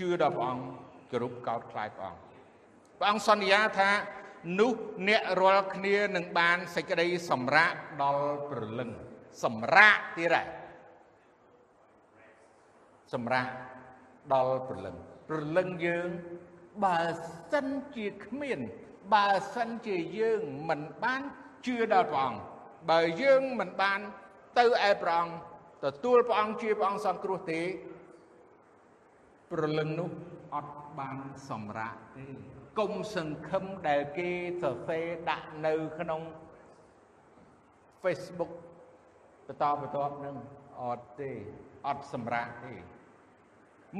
[0.00, 0.64] ជឿដល់ព្រះអង្គ
[1.10, 2.20] គោរពកោតខ្លាចព្រះអង្គ
[2.98, 3.90] ព្រះអង្គសន្យាថា
[4.60, 4.72] នោះ
[5.08, 7.72] អ្នករាល់គ្នានឹងបានសេចក្តីសម្រាក
[8.02, 8.90] ដល់ព្រលឹង
[9.44, 10.46] សម្រាកទៀតហើយ
[13.12, 13.46] សម្រាក
[14.34, 14.96] ដល់ព្រលឹង
[15.28, 16.08] ព្រលឹងយើង
[16.84, 16.98] បើ
[17.52, 18.58] សិនជាគ្មាន
[19.14, 21.22] បើសិនជាយើងមិនបាន
[21.66, 22.40] ជឿដល់ព្រះអង្គ
[22.90, 24.00] បើយើងមិនបាន
[24.58, 25.34] ទៅឯព្រះអង្គ
[25.84, 27.60] ទទួលព្រះអង្គជាព្រះអង្គសង្គ្រោះទេ
[29.50, 30.10] ព្រលឹងនោះ
[30.54, 31.18] អត់បាន
[31.50, 32.24] សម្រាកទេ
[32.78, 34.30] គុំសង្ឃឹមដែលគេ
[34.62, 36.20] សរសេរដាក់នៅក្នុង
[38.02, 38.52] Facebook
[39.46, 40.36] បន្តបន្ទាប់នឹង
[40.80, 41.30] អត់ទេ
[41.86, 42.74] អត់សម្រាកទេ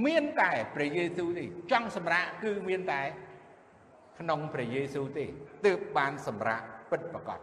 [0.06, 3.02] មានតែព្រះយេស៊ូវទេចង់សម្រាកគឺមានតែ
[4.18, 5.24] ក្នុងព្រះយេស៊ូវទេ
[5.66, 7.40] ទើបបានសម្រាកពិតប្រាកដ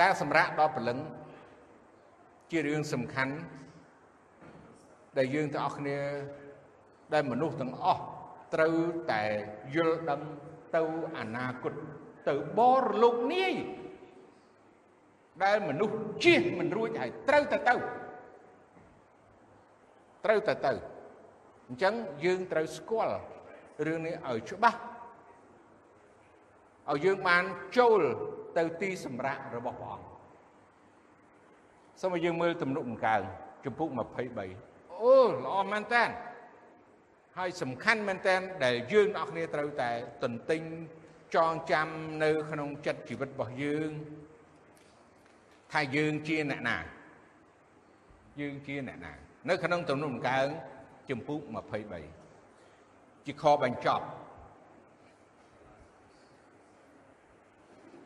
[0.00, 0.98] ការសម្រាកដល់ព្រលឹង
[2.50, 3.34] ជារឿងសំខាន់
[5.16, 5.98] ដែលយើងទាំងអស់គ្នា
[7.12, 8.02] ដែលមនុស្សទាំងអស់
[8.54, 8.76] ត្រូវ
[9.12, 9.22] តែ
[9.74, 10.20] យល់ដឹង
[10.76, 10.82] ទៅ
[11.18, 11.72] អនាគត
[12.28, 13.54] ទៅបរលោកនាយ
[15.44, 17.74] ដែលមនុស្សជៀសមិនរួចហើយត្រូវទៅទៅ
[20.24, 20.72] ត្រូវទៅទៅ
[21.68, 21.94] អញ្ចឹង
[22.24, 23.16] យើងត្រូវស្គាល់
[23.86, 24.78] រឿងនេះឲ្យច្បាស់
[26.90, 27.44] ឲ្យយើងបាន
[27.78, 28.00] ចូល
[28.58, 30.06] ទៅទីសម្រាប់របស់ព្រះអង្គ
[32.00, 33.22] សូមឲ្យយើងមើលទំនុកដង្កើង
[33.64, 34.73] ជំពូក23
[35.04, 36.04] អូល្អមែនតើ
[37.38, 39.90] ហើយសំខាន់មែនតើដែលយើងអ្នកគ្នាត្រូវតែ
[40.22, 40.62] ទន្ទិញ
[41.34, 41.88] ចងចាំ
[42.24, 43.90] នៅ ក្នុងចិត្តជីវិតរបស់យើង
[45.72, 46.78] ថាយើងជាអ្នកណា
[48.40, 49.12] យើងជាអ្នកណា
[49.48, 50.48] នៅក្នុងទំនុកដង្កើង
[51.08, 51.40] ជំពូក
[52.34, 54.06] 23ជាខបញ្ចប់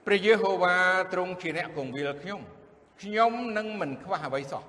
[0.06, 0.76] ព្រះយេហូវ៉ា
[1.12, 2.40] ទ្រង់ជាអ្នកគង្វាលខ្ញុំ
[3.02, 4.64] ខ្ញុំនឹងមិនខ្វះអ្វីសោះ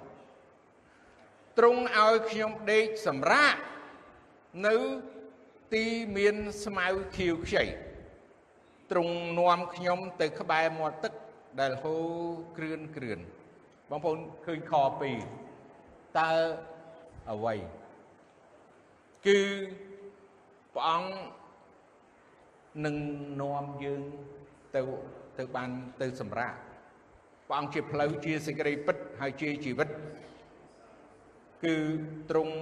[1.60, 3.56] ទ្រង់ឲ្យខ្ញុំដេកសម្រាក
[4.68, 4.76] នៅ
[5.74, 5.86] ទី
[6.18, 6.88] មានស្មៅ
[7.18, 7.64] ខៀវខ្ចី
[8.92, 11.14] ទ្រង់នាំខ្ញុំទៅក្បែរមាត់ទឹក
[11.60, 12.08] ដែលហូរ
[12.58, 13.20] គ្រឿនគ្រឿន
[13.90, 14.74] បងប្អូនឃើញខ
[15.46, 16.32] 2តើ
[17.32, 17.56] អ្វី
[19.26, 19.40] គឺ
[20.74, 21.12] ព្រះអង្គ
[22.86, 22.96] នឹង
[23.42, 24.02] នាំយើង
[24.76, 24.82] ទៅ
[25.38, 25.70] ទៅបាន
[26.02, 26.54] ទៅសម្រាក
[27.48, 29.90] ព្រះអង្គជាផ្លូវជាសេចក្តីពិតហើយជាជីវិត
[31.66, 31.76] គឺ
[32.30, 32.56] ទ្រង់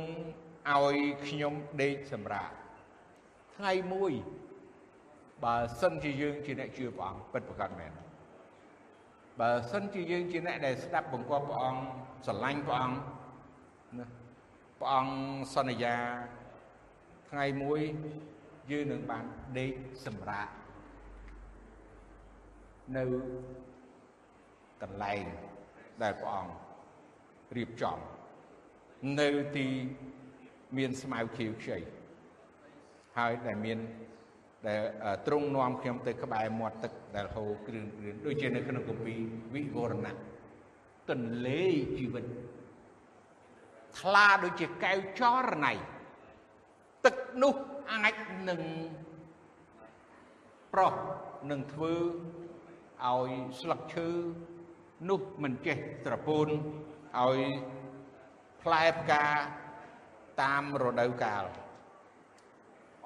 [0.74, 2.52] ឲ្យខ្ញុំដេកសម្រាក
[3.56, 4.14] ថ្ងៃមួយ
[5.44, 7.92] បើសិនជាយើងជាអ្នកជឿព្រះអង្គពិតប្រាកដមែន
[9.40, 11.82] បើសិនជាយើងជាអ្នកដែលស្ដាប់បង្គាប់ព្រះអង្គ
[12.26, 12.98] ស្រឡាញ់ព្រះអង្គ
[13.98, 14.06] ណា
[14.80, 15.14] ព្រះអង្គ
[15.56, 15.96] សន្យា
[17.30, 17.82] ថ្ងៃមួយ
[18.72, 19.26] យើងនឹងបាន
[19.60, 19.74] ដេក
[20.06, 20.48] សម្រាក
[22.98, 23.04] នៅ
[24.82, 25.24] កន្លែង
[26.04, 26.54] ដែលព្រះអង្គ
[27.58, 27.98] រៀបចំ
[29.20, 29.68] នៅទី
[30.78, 31.78] មានស្មៅខៀវខ្ចី
[33.18, 33.78] ហើយដែលមាន
[34.68, 34.82] ដែល
[35.28, 39.20] ទ្រង់នាំខ្ញុំទៅក្បែរមាត់ទឹកដែលហូរគ្រឿនគ្រឿនដូចជានៅក្នុងគម្ពីរ
[39.54, 40.16] វិវរណៈ
[41.10, 41.64] ទន្លេ
[41.98, 42.26] ជីវិត
[44.00, 45.74] ថ្លាដូចជាកែវចរណៃ
[47.06, 47.56] ទឹកនោះ
[47.92, 48.16] អាច
[48.50, 48.62] នឹង
[50.74, 50.94] ប្រោះ
[51.52, 51.96] នឹងធ្វើ
[53.06, 53.30] ឲ្យ
[53.60, 54.10] ស្លឹកឈើ
[55.10, 56.48] នោះមិនចេះត្រពូន
[57.20, 57.40] ឲ្យ
[58.68, 59.28] ផ្លែផ្កា
[60.42, 61.44] តាមរដូវកាល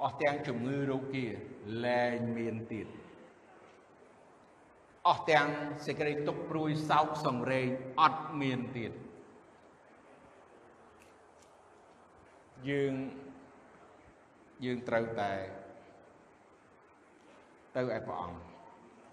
[0.02, 1.26] អស់ទាំងជំងឺរោគា
[1.86, 2.88] លែងមានទៀត
[5.08, 5.48] អស់ទាំង
[5.86, 7.68] សេចក្តីទុកព្រួយសោកសង្រេង
[8.02, 8.92] អត់មានទៀត
[12.70, 12.94] យើង
[14.66, 15.34] យើងត្រូវតែ
[17.76, 18.40] ទៅឯព្រះអង្គ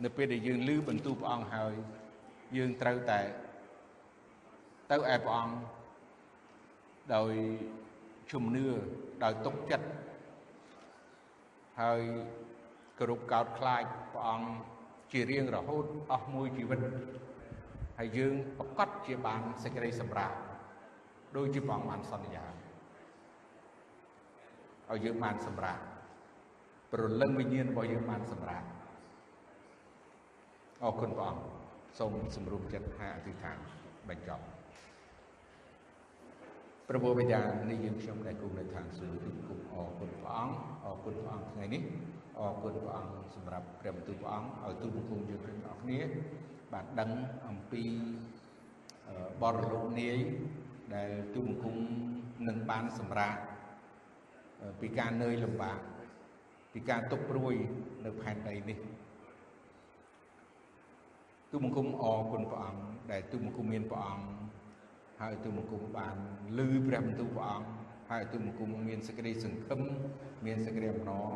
[0.05, 1.75] នៅពេលដែលយើងឮបន្ទូលព្រះអង្គហើយ
[2.57, 3.21] យើងត្រូវតែ
[4.91, 5.78] ទៅឯព្រះអង្គ
[7.15, 7.33] ដោយ
[8.33, 8.67] ជំនឿ
[9.25, 9.89] ដោយទុកចិត្ត
[11.81, 12.01] ហើយ
[12.99, 14.49] គោរពកោតខ្លាចព្រះអង្គ
[15.13, 16.81] ជារៀងរហូតអស់មួយជីវិត
[17.99, 20.37] ហើយយើងប្រកាសជាបានសេចក្តីសម្រាប់
[21.37, 22.45] ដោយជាព្រះអង្គបានសន្យា
[24.91, 25.83] ឲ្យយើងបានសម្រាប់
[26.93, 28.67] ប្រលឹងវិញ្ញាណរបស់យើងបានសម្រាប់
[30.85, 31.43] អរគុណព្រះអង្គ
[31.99, 33.57] សូមសម្រុំចិត្តហាអធិដ្ឋាន
[34.09, 34.58] បញ្ចប់
[36.91, 41.83] ព្រះបិតានៃយើងខ្ញុំដែលគង់នៅឋានសួគ៌គឺគុំអរគុណព្រះអង្គអរគុណព្រះអង្គថ្ងៃនេះ
[42.39, 45.99] អរគុណព្រះអង្គសម្រាប់ព្រះបន្ទូលព្រះអង្គឲ្យទូលបង្គំយើងទាំងអស់គ្នា
[46.73, 47.11] បានដឹង
[47.49, 47.83] អំពី
[49.43, 50.19] បរលោកនាយ
[50.95, 51.77] ដែលទូលបង្គំ
[52.49, 53.39] នឹងបានសម្រាប់
[54.81, 55.79] ពីការនឿយលំបាក
[56.73, 57.55] ពីការទុកព្រួយ
[58.05, 58.79] នៅផែនដីនេះ
[61.51, 62.81] ទូលបង្គំអរគុណព្រះអង្គ
[63.13, 64.27] ដែលទូលបង្គំមានព្រះអង្គ
[65.21, 66.17] ហើយទូលបង្គំបាន
[66.59, 67.69] លឺព្រះបន្ទូលព្រះអង្គ
[68.11, 69.81] ហើយទូលបង្គំមានសេចក្តីសង្ឃឹម
[70.47, 71.31] មានសេចក្តីអំណរ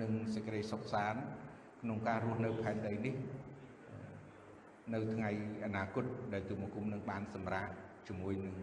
[0.00, 1.20] និងសេចក្តីសុខសាន្ត
[1.82, 3.14] ក្នុងការរស់នៅផែនដីនេះ
[4.94, 5.30] នៅថ្ងៃ
[5.64, 7.68] អនាគតដែលទូលបង្គំនឹងបានសម្រេច
[8.08, 8.56] ជាមួយនឹង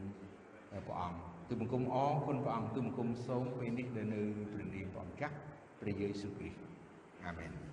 [0.87, 5.35] ព្រះអង្គទូលបង្គំអរគុណព្រះអង្គទូលបង្គំសូមពេលនេះនៅនៅព្រះនាមព្រះអង្គចាស់
[5.81, 6.61] ព្រះយេស៊ូវគ្រីស្ទ
[7.25, 7.68] អាមែន